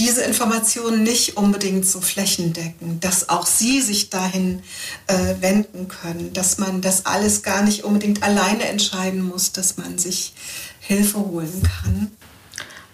diese 0.00 0.22
Informationen 0.22 1.02
nicht 1.02 1.36
unbedingt 1.36 1.84
so 1.84 2.00
flächendeckend, 2.00 3.04
dass 3.04 3.28
auch 3.28 3.44
sie 3.44 3.82
sich 3.82 4.08
dahin 4.08 4.62
äh, 5.06 5.34
wenden 5.40 5.88
können, 5.88 6.32
dass 6.32 6.56
man 6.56 6.80
das 6.80 7.04
alles 7.04 7.42
gar 7.42 7.62
nicht 7.62 7.84
unbedingt 7.84 8.22
alleine 8.22 8.64
entscheiden 8.64 9.20
muss, 9.20 9.52
dass 9.52 9.76
man 9.76 9.98
sich 9.98 10.32
Hilfe 10.80 11.18
holen 11.18 11.62
kann. 11.62 12.10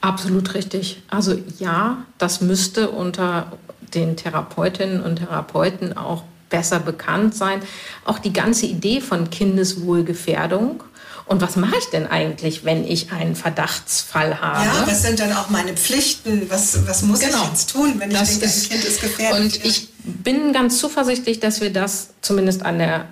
Absolut 0.00 0.54
richtig. 0.54 1.02
Also 1.08 1.38
ja, 1.60 2.04
das 2.18 2.40
müsste 2.40 2.90
unter 2.90 3.52
den 3.94 4.16
Therapeutinnen 4.16 5.00
und 5.00 5.16
Therapeuten 5.16 5.96
auch 5.96 6.24
besser 6.50 6.80
bekannt 6.80 7.36
sein. 7.36 7.62
Auch 8.04 8.18
die 8.18 8.32
ganze 8.32 8.66
Idee 8.66 9.00
von 9.00 9.30
Kindeswohlgefährdung 9.30 10.82
und 11.26 11.40
was 11.40 11.56
mache 11.56 11.76
ich 11.78 11.86
denn 11.86 12.06
eigentlich, 12.06 12.64
wenn 12.64 12.86
ich 12.86 13.10
einen 13.10 13.34
Verdachtsfall 13.34 14.40
habe? 14.40 14.64
Ja, 14.64 14.86
was 14.86 15.02
sind 15.02 15.18
dann 15.18 15.32
auch 15.32 15.50
meine 15.50 15.74
Pflichten? 15.74 16.48
Was, 16.48 16.86
was 16.86 17.02
muss 17.02 17.20
genau. 17.20 17.42
ich 17.42 17.48
jetzt 17.48 17.70
tun, 17.70 17.94
wenn 17.98 18.10
ich 18.10 18.16
das 18.18 18.30
denke, 18.30 18.46
ist, 18.46 18.64
ein 18.64 18.70
Kind 18.70 18.84
ist 18.84 19.00
gefährdet? 19.00 19.40
Und 19.40 19.64
ich 19.64 19.88
bin 20.04 20.52
ganz 20.52 20.78
zuversichtlich, 20.78 21.40
dass 21.40 21.60
wir 21.60 21.72
das 21.72 22.10
zumindest 22.20 22.62
an 22.62 22.78
der 22.78 23.08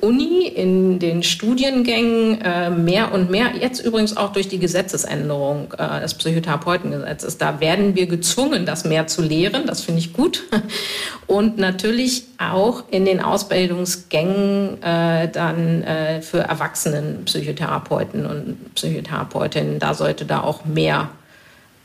Uni 0.00 0.46
in 0.46 0.98
den 0.98 1.22
Studiengängen 1.22 2.40
äh, 2.40 2.70
mehr 2.70 3.12
und 3.12 3.30
mehr, 3.30 3.56
jetzt 3.58 3.80
übrigens 3.80 4.16
auch 4.16 4.32
durch 4.32 4.48
die 4.48 4.58
Gesetzesänderung 4.58 5.72
äh, 5.78 6.00
des 6.00 6.14
Psychotherapeutengesetzes, 6.14 7.38
da 7.38 7.60
werden 7.60 7.94
wir 7.94 8.06
gezwungen, 8.06 8.66
das 8.66 8.84
mehr 8.84 9.06
zu 9.06 9.22
lehren, 9.22 9.66
das 9.66 9.82
finde 9.82 10.00
ich 10.00 10.12
gut. 10.12 10.44
Und 11.26 11.58
natürlich 11.58 12.24
auch 12.38 12.84
in 12.90 13.04
den 13.04 13.20
Ausbildungsgängen 13.20 14.82
äh, 14.82 15.28
dann 15.28 15.82
äh, 15.82 16.22
für 16.22 16.40
Erwachsenen 16.40 17.24
Psychotherapeuten 17.24 18.26
und 18.26 18.74
Psychotherapeutinnen, 18.74 19.78
da 19.78 19.94
sollte 19.94 20.24
da 20.24 20.40
auch 20.40 20.64
mehr 20.64 21.10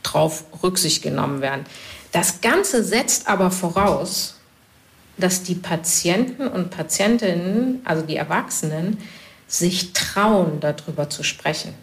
drauf 0.02 0.44
Rücksicht 0.62 1.02
genommen 1.02 1.40
werden. 1.40 1.64
Das 2.12 2.40
Ganze 2.40 2.82
setzt 2.82 3.28
aber 3.28 3.50
voraus, 3.50 4.35
dass 5.18 5.42
die 5.42 5.54
Patienten 5.54 6.46
und 6.48 6.70
Patientinnen, 6.70 7.80
also 7.84 8.04
die 8.04 8.16
Erwachsenen, 8.16 8.98
sich 9.46 9.92
trauen, 9.92 10.60
darüber 10.60 11.08
zu 11.08 11.22
sprechen. 11.22 11.74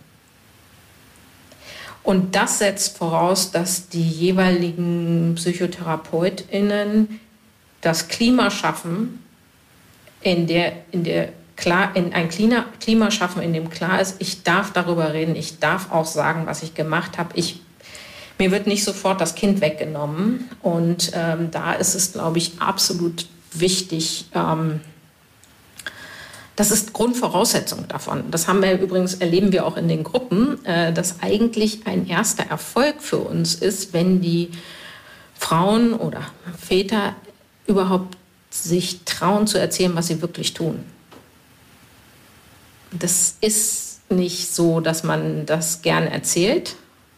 Und 2.03 2.35
das 2.35 2.59
setzt 2.59 2.97
voraus, 2.97 3.51
dass 3.51 3.87
die 3.87 4.07
jeweiligen 4.07 5.33
Psychotherapeutinnen 5.35 7.21
das 7.81 8.09
Klima 8.09 8.51
schaffen, 8.51 9.23
in 10.21 10.47
der, 10.47 10.73
in 10.91 11.03
der 11.03 11.29
klar, 11.55 11.95
in 11.95 12.13
ein 12.13 12.29
Klima, 12.29 12.65
Klima 12.79 13.11
schaffen, 13.11 13.41
in 13.41 13.53
dem 13.53 13.69
klar 13.69 14.01
ist, 14.01 14.17
ich 14.19 14.43
darf 14.43 14.71
darüber 14.73 15.13
reden, 15.13 15.35
ich 15.35 15.59
darf 15.59 15.91
auch 15.91 16.05
sagen, 16.05 16.45
was 16.45 16.63
ich 16.63 16.73
gemacht 16.75 17.17
habe. 17.17 17.31
Ich 17.35 17.61
mir 18.43 18.51
wird 18.51 18.67
nicht 18.67 18.83
sofort 18.83 19.21
das 19.21 19.35
Kind 19.35 19.61
weggenommen. 19.61 20.49
Und 20.61 21.11
ähm, 21.15 21.49
da 21.49 21.73
ist 21.73 21.95
es, 21.95 22.11
glaube 22.11 22.39
ich, 22.39 22.59
absolut 22.59 23.25
wichtig. 23.53 24.25
Ähm, 24.33 24.81
das 26.57 26.69
ist 26.69 26.91
Grundvoraussetzung 26.91 27.87
davon. 27.87 28.29
Das 28.31 28.49
haben 28.49 28.61
wir 28.61 28.77
übrigens, 28.79 29.13
erleben 29.15 29.53
wir 29.53 29.65
auch 29.65 29.77
in 29.77 29.87
den 29.87 30.03
Gruppen, 30.03 30.63
äh, 30.65 30.91
dass 30.91 31.21
eigentlich 31.21 31.87
ein 31.87 32.05
erster 32.05 32.43
Erfolg 32.43 33.01
für 33.01 33.19
uns 33.19 33.55
ist, 33.55 33.93
wenn 33.93 34.21
die 34.21 34.51
Frauen 35.35 35.93
oder 35.93 36.21
Väter 36.59 37.15
überhaupt 37.65 38.17
sich 38.49 39.05
trauen 39.05 39.47
zu 39.47 39.57
erzählen, 39.57 39.95
was 39.95 40.07
sie 40.07 40.21
wirklich 40.21 40.53
tun. 40.53 40.83
Das 42.91 43.37
ist 43.39 44.01
nicht 44.11 44.53
so, 44.53 44.81
dass 44.81 45.03
man 45.03 45.45
das 45.45 45.81
gern 45.81 46.05
erzählt, 46.05 46.75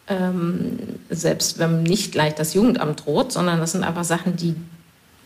ähm, 0.08 0.80
selbst 1.10 1.60
wenn 1.60 1.84
nicht 1.84 2.12
gleich 2.12 2.36
das 2.36 2.54
Jugendamt 2.54 3.06
droht, 3.06 3.32
sondern 3.32 3.60
das 3.60 3.72
sind 3.72 3.84
einfach 3.84 4.04
Sachen, 4.04 4.36
die, 4.36 4.56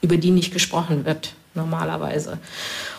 über 0.02 0.18
die 0.18 0.32
nicht 0.32 0.54
gesprochen 0.54 1.06
wird 1.06 1.34
normalerweise. 1.56 2.38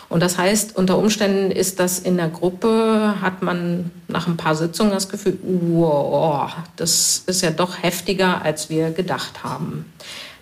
Und 0.09 0.21
das 0.21 0.37
heißt, 0.37 0.75
unter 0.75 0.97
Umständen 0.97 1.51
ist 1.51 1.79
das 1.79 1.99
in 1.99 2.17
der 2.17 2.27
Gruppe, 2.27 3.15
hat 3.21 3.41
man 3.41 3.91
nach 4.09 4.27
ein 4.27 4.35
paar 4.35 4.55
Sitzungen 4.55 4.91
das 4.91 5.07
Gefühl, 5.07 5.37
wow, 5.41 6.51
das 6.75 7.23
ist 7.27 7.41
ja 7.41 7.51
doch 7.51 7.81
heftiger, 7.81 8.41
als 8.41 8.69
wir 8.69 8.91
gedacht 8.91 9.43
haben. 9.43 9.85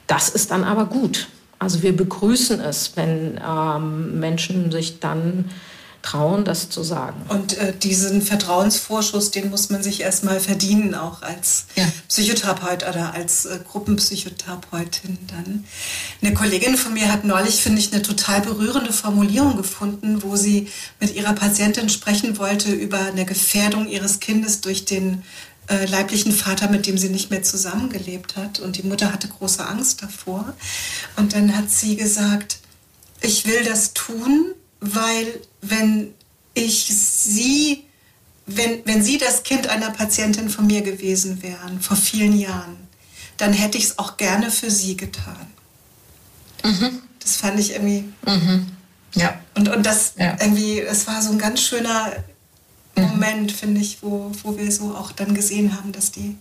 Das 0.08 0.30
ist 0.30 0.50
dann 0.50 0.64
aber 0.64 0.86
gut. 0.86 1.28
Also 1.60 1.84
wir 1.84 1.96
begrüßen 1.96 2.60
es, 2.62 2.94
wenn 2.96 3.40
ähm, 3.48 4.20
Menschen 4.20 4.72
sich 4.72 5.00
dann 5.00 5.46
trauen, 6.02 6.46
das 6.46 6.70
zu 6.70 6.84
sagen. 6.84 7.22
Und 7.30 7.58
äh, 7.58 7.74
diesen 7.76 8.22
Vertrauensvorschuss, 8.22 9.32
den 9.32 9.50
muss 9.50 9.70
man 9.70 9.84
sich 9.84 10.02
erstmal 10.02 10.40
verdienen, 10.40 10.96
auch 10.96 11.22
als 11.22 11.66
ja. 11.76 11.86
Psychotherapeut 12.08 12.88
oder 12.88 13.14
als 13.14 13.46
äh, 13.46 13.60
Gruppenpsychotherapeutin 13.70 15.18
dann. 15.28 15.66
Eine 16.22 16.34
Kollegin 16.34 16.78
von 16.78 16.94
mir 16.94 17.12
hat 17.12 17.26
neulich, 17.26 17.62
finde 17.62 17.80
ich, 17.80 17.92
eine 17.92 18.02
total 18.02 18.42
berührende 18.42 18.94
Formulierung 18.94 19.58
gefunden, 19.58 20.24
wo 20.24 20.36
sie 20.36 20.70
mit 21.00 21.16
ihrer 21.16 21.34
Patientin 21.34 21.90
sprechen 21.90 22.38
wollte 22.38 22.72
über 22.72 23.00
eine 23.00 23.26
Gefährdung 23.26 23.88
ihres 23.88 24.20
Kindes 24.20 24.62
durch 24.62 24.86
den 24.86 25.24
äh, 25.70 25.86
leiblichen 25.86 26.32
Vater, 26.32 26.70
mit 26.70 26.88
dem 26.88 26.98
sie 26.98 27.10
nicht 27.10 27.30
mehr 27.30 27.44
zusammengelebt 27.44 28.38
hat. 28.38 28.60
Und 28.60 28.78
die 28.78 28.84
Mutter 28.84 29.12
hatte 29.14 29.28
große 29.28 29.66
Angst 29.66 30.02
davor. 30.02 30.54
Und 31.18 31.34
dann 31.34 31.56
hat 31.56 31.70
sie 31.70 31.96
gesagt, 31.96 32.60
ich 33.22 33.46
will 33.46 33.64
das 33.64 33.94
tun, 33.94 34.54
weil 34.80 35.42
wenn 35.62 36.14
ich 36.54 36.86
sie, 36.86 37.84
wenn, 38.46 38.86
wenn 38.86 39.04
sie 39.04 39.18
das 39.18 39.44
Kind 39.44 39.68
einer 39.68 39.92
Patientin 39.92 40.50
von 40.50 40.68
mir 40.68 40.82
gewesen 40.82 41.42
wären, 41.42 41.82
vor 41.82 41.98
vielen 41.98 42.38
Jahren, 42.38 42.78
dann 43.38 43.54
hätte 43.54 43.78
ich 43.78 43.86
es 43.86 44.00
auch 44.00 44.18
gerne 44.18 44.52
für 44.52 44.70
sie 44.70 44.98
getan. 44.98 45.48
Mhm. 46.64 47.02
Das 47.20 47.38
fand 47.38 47.60
ich 47.60 47.72
irgendwie. 47.74 48.06
Mhm. 48.26 48.68
Ja. 49.16 49.40
Und, 49.56 49.70
und 49.70 49.86
das 49.86 50.14
ja. 50.18 50.38
irgendwie, 50.40 50.82
es 50.82 51.08
war 51.08 51.22
so 51.22 51.32
ein 51.32 51.38
ganz 51.38 51.62
schöner 51.62 52.12
mhm. 52.96 53.04
Moment, 53.04 53.52
finde 53.52 53.82
ich, 53.82 54.02
wo, 54.02 54.32
wo 54.44 54.58
wir 54.58 54.72
so 54.72 54.96
auch 54.96 55.12
dann 55.12 55.34
gesehen 55.34 55.78
haben, 55.78 55.92
dass 55.92 56.12
die, 56.12 56.38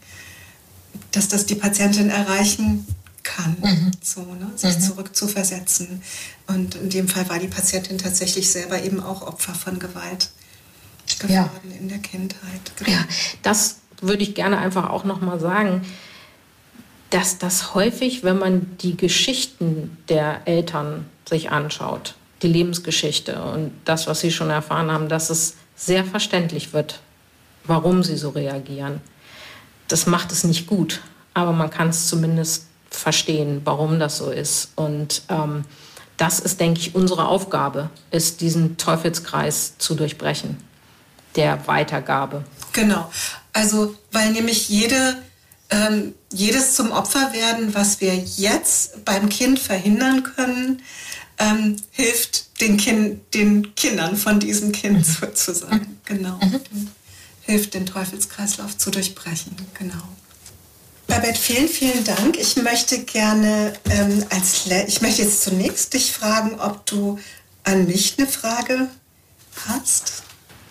dass 1.12 1.28
das 1.28 1.46
die 1.46 1.54
Patientin 1.54 2.10
erreichen 2.10 2.86
kann, 3.28 3.56
mhm. 3.60 3.90
so, 4.02 4.22
ne? 4.22 4.50
sich 4.56 4.76
mhm. 4.76 4.80
zurückzuversetzen. 4.80 6.02
Und 6.46 6.74
in 6.76 6.90
dem 6.90 7.08
Fall 7.08 7.28
war 7.28 7.38
die 7.38 7.48
Patientin 7.48 7.98
tatsächlich 7.98 8.50
selber 8.50 8.82
eben 8.82 9.00
auch 9.00 9.22
Opfer 9.22 9.54
von 9.54 9.78
Gewalt 9.78 10.30
geworden 11.18 11.70
ja. 11.70 11.76
in 11.78 11.88
der 11.88 11.98
Kindheit. 11.98 12.60
Genau. 12.76 12.90
Ja, 12.90 13.04
das 13.42 13.76
würde 14.00 14.22
ich 14.22 14.34
gerne 14.34 14.58
einfach 14.58 14.90
auch 14.90 15.04
nochmal 15.04 15.40
sagen, 15.40 15.82
dass 17.10 17.38
das 17.38 17.74
häufig, 17.74 18.22
wenn 18.22 18.38
man 18.38 18.76
die 18.78 18.96
Geschichten 18.96 19.96
der 20.08 20.42
Eltern 20.46 21.06
sich 21.28 21.50
anschaut, 21.50 22.14
die 22.42 22.48
Lebensgeschichte 22.48 23.42
und 23.42 23.72
das, 23.84 24.06
was 24.06 24.20
sie 24.20 24.30
schon 24.30 24.50
erfahren 24.50 24.90
haben, 24.90 25.08
dass 25.08 25.30
es 25.30 25.54
sehr 25.74 26.04
verständlich 26.04 26.72
wird, 26.72 27.00
warum 27.64 28.02
sie 28.02 28.16
so 28.16 28.30
reagieren. 28.30 29.00
Das 29.88 30.06
macht 30.06 30.32
es 30.32 30.44
nicht 30.44 30.66
gut, 30.66 31.00
aber 31.34 31.52
man 31.52 31.70
kann 31.70 31.88
es 31.88 32.08
zumindest 32.08 32.67
verstehen, 32.90 33.62
warum 33.64 33.98
das 33.98 34.18
so 34.18 34.30
ist. 34.30 34.70
Und 34.76 35.22
ähm, 35.28 35.64
das 36.16 36.40
ist, 36.40 36.60
denke 36.60 36.80
ich, 36.80 36.94
unsere 36.94 37.28
Aufgabe, 37.28 37.90
ist 38.10 38.40
diesen 38.40 38.76
Teufelskreis 38.76 39.78
zu 39.78 39.94
durchbrechen, 39.94 40.56
der 41.36 41.66
Weitergabe. 41.66 42.44
Genau. 42.72 43.10
Also, 43.52 43.94
weil 44.12 44.32
nämlich 44.32 44.68
jede 44.68 45.16
ähm, 45.70 46.14
jedes 46.32 46.74
zum 46.74 46.92
Opfer 46.92 47.32
werden, 47.32 47.74
was 47.74 48.00
wir 48.00 48.14
jetzt 48.14 49.04
beim 49.04 49.28
Kind 49.28 49.58
verhindern 49.58 50.22
können, 50.22 50.82
ähm, 51.38 51.76
hilft 51.90 52.60
den, 52.60 52.76
kind, 52.76 53.34
den 53.34 53.74
Kindern 53.74 54.16
von 54.16 54.40
diesem 54.40 54.72
Kind 54.72 54.98
mhm. 54.98 55.04
sozusagen. 55.04 56.00
Genau. 56.04 56.38
Mhm. 56.42 56.88
Hilft 57.42 57.74
den 57.74 57.86
Teufelskreislauf 57.86 58.76
zu 58.76 58.90
durchbrechen. 58.90 59.56
Genau. 59.78 60.02
Babette, 61.08 61.40
vielen, 61.40 61.68
vielen 61.68 62.04
Dank. 62.04 62.38
Ich 62.38 62.56
möchte 62.56 62.98
gerne 62.98 63.72
ähm, 63.90 64.24
als 64.28 64.66
Le 64.66 64.84
ich 64.86 65.00
möchte 65.00 65.22
jetzt 65.22 65.42
zunächst 65.42 65.94
dich 65.94 66.12
fragen, 66.12 66.60
ob 66.60 66.84
du 66.84 67.18
an 67.64 67.86
mich 67.86 68.16
eine 68.18 68.28
Frage 68.28 68.88
hast. 69.66 70.22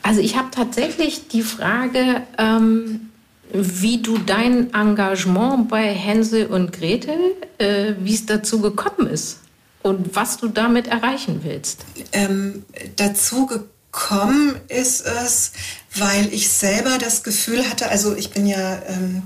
Also 0.04 0.22
ich 0.22 0.38
habe 0.38 0.52
tatsächlich 0.52 1.28
die 1.28 1.42
Frage, 1.42 2.22
ähm, 2.38 3.10
wie 3.52 4.00
du 4.02 4.20
dein 4.20 4.74
Engagement 4.76 5.70
bei 5.70 5.92
Hänsel 5.92 6.46
und 6.46 6.72
Gretel, 6.72 7.18
äh, 7.58 7.96
wie 8.00 8.14
es 8.14 8.28
dazu 8.28 8.62
gekommen 8.62 9.08
ist 9.08 9.40
und 9.82 10.16
was 10.16 10.38
du 10.38 10.50
damit 10.50 10.88
erreichen 10.88 11.40
willst. 11.42 11.84
Ähm, 12.12 12.64
dazu 12.96 13.48
gekommen 13.48 14.56
ist 14.68 15.04
es, 15.04 15.52
weil 15.96 16.32
ich 16.32 16.50
selber 16.50 17.00
das 17.00 17.24
Gefühl 17.24 17.68
hatte, 17.68 17.90
also 17.90 18.16
ich 18.16 18.30
bin 18.30 18.46
ja 18.46 18.84
ähm, 18.88 19.24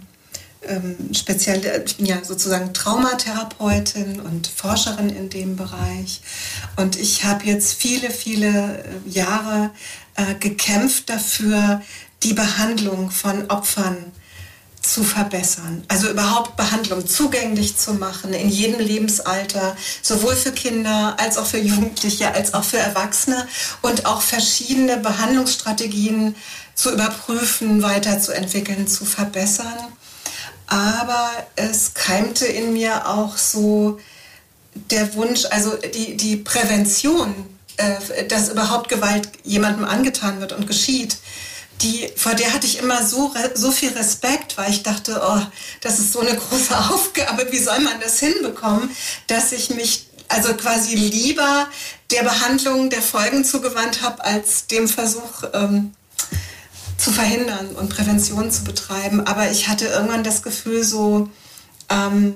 ähm, 0.67 0.95
speziell, 1.13 1.83
ich 1.85 1.97
bin 1.97 2.05
ja 2.05 2.23
sozusagen 2.23 2.73
Traumatherapeutin 2.73 4.19
und 4.19 4.47
Forscherin 4.47 5.09
in 5.09 5.29
dem 5.29 5.55
Bereich. 5.55 6.21
Und 6.75 6.97
ich 6.97 7.23
habe 7.23 7.45
jetzt 7.45 7.73
viele, 7.73 8.11
viele 8.11 8.83
äh, 8.83 9.09
Jahre 9.09 9.71
äh, 10.15 10.35
gekämpft 10.35 11.09
dafür, 11.09 11.81
die 12.23 12.33
Behandlung 12.33 13.09
von 13.09 13.49
Opfern 13.49 14.11
zu 14.81 15.03
verbessern. 15.03 15.83
Also 15.87 16.09
überhaupt 16.09 16.57
Behandlung 16.57 17.07
zugänglich 17.07 17.77
zu 17.77 17.93
machen 17.93 18.33
in 18.33 18.49
jedem 18.49 18.79
Lebensalter, 18.79 19.75
sowohl 20.01 20.35
für 20.35 20.51
Kinder 20.51 21.15
als 21.19 21.37
auch 21.37 21.45
für 21.45 21.59
Jugendliche, 21.59 22.33
als 22.33 22.53
auch 22.53 22.63
für 22.63 22.79
Erwachsene 22.79 23.47
und 23.81 24.05
auch 24.05 24.21
verschiedene 24.21 24.97
Behandlungsstrategien 24.97 26.35
zu 26.73 26.91
überprüfen, 26.91 27.83
weiterzuentwickeln, 27.83 28.87
zu 28.87 29.05
verbessern. 29.05 29.77
Aber 30.71 31.29
es 31.57 31.93
keimte 31.93 32.45
in 32.45 32.71
mir 32.71 33.05
auch 33.05 33.35
so 33.35 33.99
der 34.73 35.13
Wunsch, 35.15 35.43
also 35.49 35.75
die, 35.75 36.15
die 36.15 36.37
Prävention, 36.37 37.35
äh, 37.75 38.25
dass 38.27 38.47
überhaupt 38.47 38.87
Gewalt 38.87 39.27
jemandem 39.43 39.83
angetan 39.83 40.39
wird 40.39 40.53
und 40.53 40.67
geschieht, 40.67 41.17
die, 41.81 42.07
vor 42.15 42.35
der 42.35 42.53
hatte 42.53 42.67
ich 42.67 42.79
immer 42.79 43.05
so, 43.05 43.33
so 43.53 43.69
viel 43.69 43.89
Respekt, 43.89 44.57
weil 44.57 44.71
ich 44.71 44.81
dachte, 44.81 45.21
oh, 45.21 45.41
das 45.81 45.99
ist 45.99 46.13
so 46.13 46.21
eine 46.21 46.37
große 46.37 46.77
Aufgabe, 46.89 47.51
wie 47.51 47.59
soll 47.59 47.79
man 47.81 47.99
das 47.99 48.19
hinbekommen, 48.19 48.95
dass 49.27 49.51
ich 49.51 49.71
mich 49.71 50.07
also 50.29 50.53
quasi 50.53 50.95
lieber 50.95 51.67
der 52.11 52.23
Behandlung 52.23 52.89
der 52.89 53.01
Folgen 53.01 53.43
zugewandt 53.43 54.03
habe, 54.03 54.23
als 54.23 54.67
dem 54.67 54.87
Versuch 54.87 55.43
ähm, 55.51 55.93
zu 57.11 57.17
verhindern 57.17 57.67
und 57.75 57.89
Prävention 57.89 58.49
zu 58.49 58.63
betreiben. 58.63 59.27
Aber 59.27 59.51
ich 59.51 59.67
hatte 59.67 59.85
irgendwann 59.85 60.23
das 60.23 60.43
Gefühl, 60.43 60.83
so 60.83 61.29
ähm, 61.89 62.35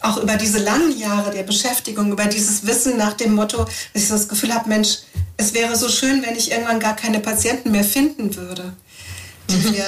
auch 0.00 0.16
über 0.18 0.36
diese 0.36 0.58
langen 0.58 0.96
Jahre 0.98 1.32
der 1.32 1.42
Beschäftigung, 1.42 2.12
über 2.12 2.24
dieses 2.26 2.66
Wissen 2.66 2.96
nach 2.96 3.12
dem 3.14 3.34
Motto, 3.34 3.66
dass 3.92 4.02
ich 4.02 4.08
das 4.08 4.28
Gefühl 4.28 4.54
habe, 4.54 4.68
Mensch, 4.68 5.00
es 5.36 5.54
wäre 5.54 5.76
so 5.76 5.88
schön, 5.88 6.22
wenn 6.22 6.36
ich 6.36 6.50
irgendwann 6.50 6.80
gar 6.80 6.96
keine 6.96 7.20
Patienten 7.20 7.70
mehr 7.72 7.84
finden 7.84 8.34
würde, 8.36 8.72
die 9.50 9.56
mhm. 9.56 9.74
wir 9.74 9.84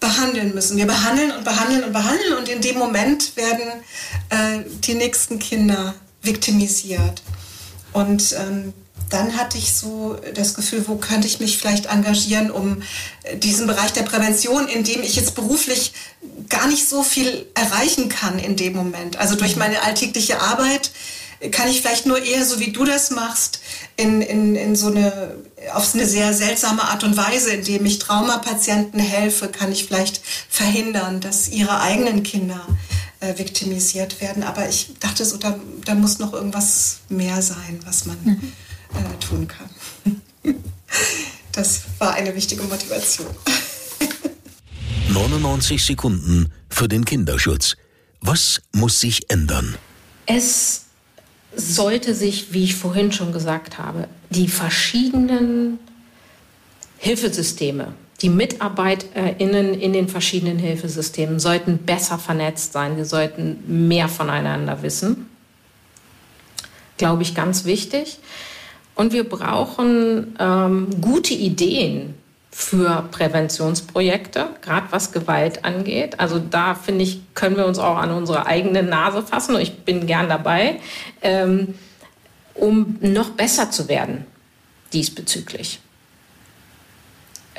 behandeln 0.00 0.54
müssen. 0.54 0.76
Wir 0.76 0.86
behandeln 0.86 1.30
und 1.32 1.44
behandeln 1.44 1.84
und 1.84 1.92
behandeln 1.92 2.34
und 2.34 2.48
in 2.48 2.60
dem 2.60 2.76
Moment 2.76 3.36
werden 3.36 3.68
äh, 4.28 4.68
die 4.84 4.94
nächsten 4.94 5.38
Kinder 5.38 5.94
viktimisiert. 6.22 7.22
Und 7.92 8.34
ähm, 8.38 8.74
dann 9.08 9.36
hatte 9.36 9.58
ich 9.58 9.72
so 9.74 10.18
das 10.34 10.54
Gefühl, 10.54 10.84
wo 10.86 10.96
könnte 10.96 11.26
ich 11.26 11.40
mich 11.40 11.58
vielleicht 11.58 11.86
engagieren, 11.86 12.50
um 12.50 12.82
äh, 13.22 13.36
diesen 13.36 13.66
Bereich 13.66 13.92
der 13.92 14.02
Prävention, 14.02 14.68
in 14.68 14.84
dem 14.84 15.02
ich 15.02 15.16
jetzt 15.16 15.34
beruflich 15.34 15.92
gar 16.48 16.66
nicht 16.68 16.88
so 16.88 17.02
viel 17.02 17.46
erreichen 17.54 18.08
kann 18.08 18.38
in 18.38 18.56
dem 18.56 18.74
Moment. 18.74 19.16
Also 19.16 19.36
durch 19.36 19.54
mhm. 19.54 19.60
meine 19.60 19.82
alltägliche 19.82 20.40
Arbeit 20.40 20.90
kann 21.52 21.68
ich 21.68 21.80
vielleicht 21.82 22.06
nur 22.06 22.20
eher, 22.20 22.44
so 22.44 22.58
wie 22.58 22.72
du 22.72 22.84
das 22.84 23.10
machst, 23.10 23.60
in, 23.96 24.22
in, 24.22 24.56
in 24.56 24.74
so 24.74 24.88
eine, 24.88 25.36
auf 25.72 25.94
eine 25.94 26.06
sehr 26.06 26.34
seltsame 26.34 26.82
Art 26.82 27.04
und 27.04 27.16
Weise, 27.16 27.50
indem 27.50 27.86
ich 27.86 28.00
Traumapatienten 28.00 28.98
helfe, 28.98 29.48
kann 29.48 29.70
ich 29.70 29.84
vielleicht 29.86 30.20
verhindern, 30.48 31.20
dass 31.20 31.48
ihre 31.48 31.80
eigenen 31.80 32.24
Kinder 32.24 32.66
äh, 33.20 33.38
viktimisiert 33.38 34.20
werden. 34.20 34.42
Aber 34.42 34.68
ich 34.68 34.90
dachte 34.98 35.24
so, 35.24 35.36
da, 35.36 35.58
da 35.84 35.94
muss 35.94 36.18
noch 36.18 36.32
irgendwas 36.32 36.98
mehr 37.08 37.40
sein, 37.40 37.80
was 37.84 38.04
man 38.04 38.16
mhm. 38.24 38.52
Äh, 39.04 39.18
tun 39.24 39.48
kann. 39.48 39.70
das 41.52 41.82
war 41.98 42.14
eine 42.14 42.34
wichtige 42.34 42.62
Motivation. 42.62 43.28
99 45.08 45.84
Sekunden 45.84 46.52
für 46.68 46.88
den 46.88 47.04
Kinderschutz. 47.04 47.76
Was 48.20 48.60
muss 48.72 49.00
sich 49.00 49.30
ändern? 49.30 49.76
Es 50.26 50.84
sollte 51.54 52.14
sich, 52.14 52.52
wie 52.52 52.64
ich 52.64 52.74
vorhin 52.74 53.12
schon 53.12 53.32
gesagt 53.32 53.78
habe, 53.78 54.08
die 54.30 54.48
verschiedenen 54.48 55.78
Hilfesysteme, 56.98 57.94
die 58.20 58.28
MitarbeiterInnen 58.28 59.74
in 59.74 59.92
den 59.92 60.08
verschiedenen 60.08 60.58
Hilfesystemen 60.58 61.38
sollten 61.38 61.78
besser 61.78 62.18
vernetzt 62.18 62.72
sein. 62.72 62.96
Wir 62.96 63.04
sollten 63.04 63.88
mehr 63.88 64.08
voneinander 64.08 64.82
wissen. 64.82 65.28
Glaube 66.96 67.22
ich, 67.22 67.36
ganz 67.36 67.64
wichtig. 67.64 68.18
Und 68.98 69.12
wir 69.12 69.28
brauchen 69.28 70.34
ähm, 70.40 70.88
gute 71.00 71.32
Ideen 71.32 72.14
für 72.50 73.04
Präventionsprojekte, 73.12 74.48
gerade 74.60 74.88
was 74.90 75.12
Gewalt 75.12 75.64
angeht. 75.64 76.18
Also 76.18 76.40
da 76.40 76.74
finde 76.74 77.04
ich, 77.04 77.20
können 77.34 77.56
wir 77.56 77.66
uns 77.66 77.78
auch 77.78 77.96
an 77.96 78.10
unsere 78.10 78.46
eigene 78.46 78.82
Nase 78.82 79.22
fassen. 79.22 79.54
Ich 79.60 79.84
bin 79.84 80.08
gern 80.08 80.28
dabei, 80.28 80.80
ähm, 81.22 81.74
um 82.54 82.96
noch 83.00 83.30
besser 83.30 83.70
zu 83.70 83.88
werden 83.88 84.26
diesbezüglich. 84.92 85.78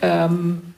Ähm, 0.02 0.74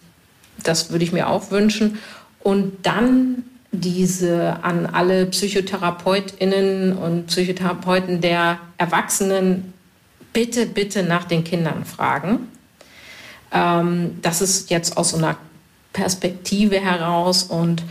das 0.62 0.91
würde 0.91 1.03
ich 1.03 1.12
mir 1.12 1.28
auch 1.28 1.49
wünschen. 1.49 1.97
Und 2.39 2.86
dann 2.86 3.45
diese 3.72 4.64
an 4.64 4.86
alle 4.86 5.26
Psychotherapeutinnen 5.26 6.95
und 6.95 7.26
Psychotherapeuten 7.26 8.22
der 8.22 8.59
Erwachsenen 8.78 9.74
bitte, 10.34 10.65
bitte 10.65 11.03
nach 11.03 11.25
den 11.25 11.43
Kindern 11.43 11.86
fragen 11.86 12.47
ähm, 13.51 14.19
das 14.21 14.41
ist 14.41 14.69
jetzt 14.69 14.97
aus 14.97 15.11
so 15.11 15.17
einer 15.17 15.38
Perspektive 15.93 16.79
heraus 16.79 17.43
und 17.43 17.84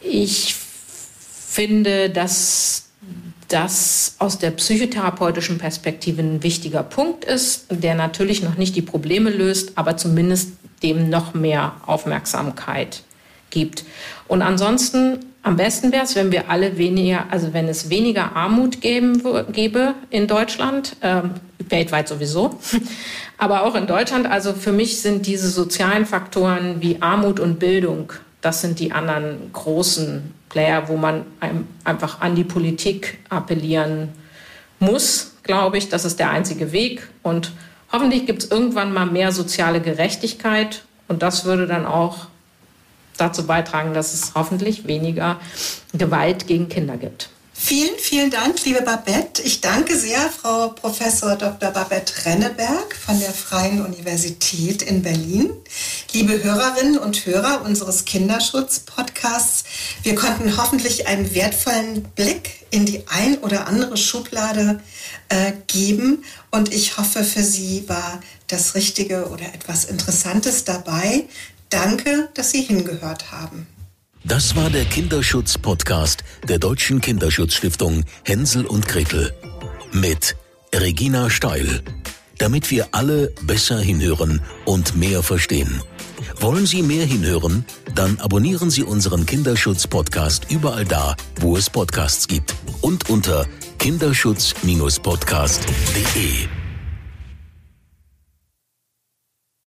ich 0.00 0.54
finde, 0.54 2.10
dass 2.10 2.88
das 3.48 4.16
aus 4.18 4.38
der 4.38 4.50
psychotherapeutischen 4.52 5.58
Perspektive 5.58 6.22
ein 6.22 6.42
wichtiger 6.42 6.82
Punkt 6.82 7.24
ist, 7.24 7.66
der 7.70 7.94
natürlich 7.94 8.42
noch 8.42 8.56
nicht 8.56 8.74
die 8.74 8.82
Probleme 8.82 9.30
löst, 9.30 9.72
aber 9.76 9.96
zumindest 9.96 10.52
dem 10.82 11.10
noch 11.10 11.34
mehr 11.34 11.76
Aufmerksamkeit 11.86 13.02
gibt. 13.50 13.84
Und 14.32 14.40
ansonsten 14.40 15.18
am 15.42 15.58
besten 15.58 15.92
wäre 15.92 16.04
es, 16.04 16.16
wenn 16.16 16.32
wir 16.32 16.48
alle 16.48 16.78
weniger, 16.78 17.26
also 17.28 17.52
wenn 17.52 17.68
es 17.68 17.90
weniger 17.90 18.34
Armut 18.34 18.80
geben, 18.80 19.22
gäbe 19.52 19.92
in 20.08 20.26
Deutschland, 20.26 20.96
ähm, 21.02 21.32
weltweit 21.68 22.08
sowieso, 22.08 22.58
aber 23.36 23.66
auch 23.66 23.74
in 23.74 23.86
Deutschland. 23.86 24.26
Also 24.26 24.54
für 24.54 24.72
mich 24.72 25.02
sind 25.02 25.26
diese 25.26 25.50
sozialen 25.50 26.06
Faktoren 26.06 26.80
wie 26.80 27.02
Armut 27.02 27.40
und 27.40 27.58
Bildung, 27.58 28.14
das 28.40 28.62
sind 28.62 28.80
die 28.80 28.92
anderen 28.92 29.52
großen 29.52 30.32
Player, 30.48 30.88
wo 30.88 30.96
man 30.96 31.26
einfach 31.84 32.22
an 32.22 32.34
die 32.34 32.44
Politik 32.44 33.18
appellieren 33.28 34.08
muss, 34.78 35.34
glaube 35.42 35.76
ich. 35.76 35.90
Das 35.90 36.06
ist 36.06 36.18
der 36.18 36.30
einzige 36.30 36.72
Weg. 36.72 37.06
Und 37.22 37.52
hoffentlich 37.92 38.24
gibt 38.24 38.44
es 38.44 38.50
irgendwann 38.50 38.94
mal 38.94 39.04
mehr 39.04 39.30
soziale 39.30 39.82
Gerechtigkeit. 39.82 40.84
Und 41.06 41.22
das 41.22 41.44
würde 41.44 41.66
dann 41.66 41.84
auch 41.84 42.28
dazu 43.16 43.46
beitragen, 43.46 43.94
dass 43.94 44.14
es 44.14 44.32
hoffentlich 44.34 44.86
weniger 44.86 45.40
Gewalt 45.92 46.46
gegen 46.46 46.68
Kinder 46.68 46.96
gibt. 46.96 47.28
Vielen, 47.64 47.96
vielen 47.96 48.30
Dank, 48.30 48.64
liebe 48.64 48.82
Babette. 48.82 49.40
Ich 49.42 49.60
danke 49.60 49.96
sehr 49.96 50.18
Frau 50.30 50.70
Professor 50.70 51.36
Dr. 51.36 51.70
Babette 51.70 52.26
Renneberg 52.26 52.96
von 52.96 53.20
der 53.20 53.30
Freien 53.30 53.86
Universität 53.86 54.82
in 54.82 55.02
Berlin. 55.02 55.52
Liebe 56.12 56.42
Hörerinnen 56.42 56.98
und 56.98 57.24
Hörer 57.24 57.62
unseres 57.64 58.04
Kinderschutz-Podcasts, 58.04 59.62
wir 60.02 60.16
konnten 60.16 60.56
hoffentlich 60.56 61.06
einen 61.06 61.36
wertvollen 61.36 62.02
Blick 62.16 62.66
in 62.70 62.84
die 62.84 63.04
ein 63.06 63.38
oder 63.38 63.68
andere 63.68 63.96
Schublade 63.96 64.80
äh, 65.28 65.52
geben 65.68 66.24
und 66.50 66.74
ich 66.74 66.98
hoffe, 66.98 67.22
für 67.22 67.44
Sie 67.44 67.88
war 67.88 68.20
das 68.48 68.74
Richtige 68.74 69.28
oder 69.28 69.44
etwas 69.54 69.84
Interessantes 69.84 70.64
dabei, 70.64 71.26
Danke, 71.72 72.28
dass 72.34 72.50
Sie 72.50 72.60
hingehört 72.60 73.32
haben. 73.32 73.66
Das 74.24 74.54
war 74.54 74.68
der 74.68 74.84
Kinderschutz-Podcast 74.84 76.22
der 76.46 76.58
Deutschen 76.58 77.00
Kinderschutzstiftung 77.00 78.04
Hänsel 78.24 78.66
und 78.66 78.86
Gretel 78.86 79.32
mit 79.90 80.36
Regina 80.74 81.30
Steil, 81.30 81.80
damit 82.36 82.70
wir 82.70 82.88
alle 82.92 83.32
besser 83.42 83.80
hinhören 83.80 84.42
und 84.66 84.96
mehr 84.96 85.22
verstehen. 85.22 85.80
Wollen 86.40 86.66
Sie 86.66 86.82
mehr 86.82 87.06
hinhören? 87.06 87.64
Dann 87.94 88.20
abonnieren 88.20 88.68
Sie 88.70 88.82
unseren 88.82 89.24
Kinderschutz-Podcast 89.24 90.50
überall 90.50 90.84
da, 90.84 91.16
wo 91.40 91.56
es 91.56 91.70
Podcasts 91.70 92.28
gibt 92.28 92.54
und 92.82 93.08
unter 93.08 93.46
kinderschutz-podcast.de. 93.78 96.61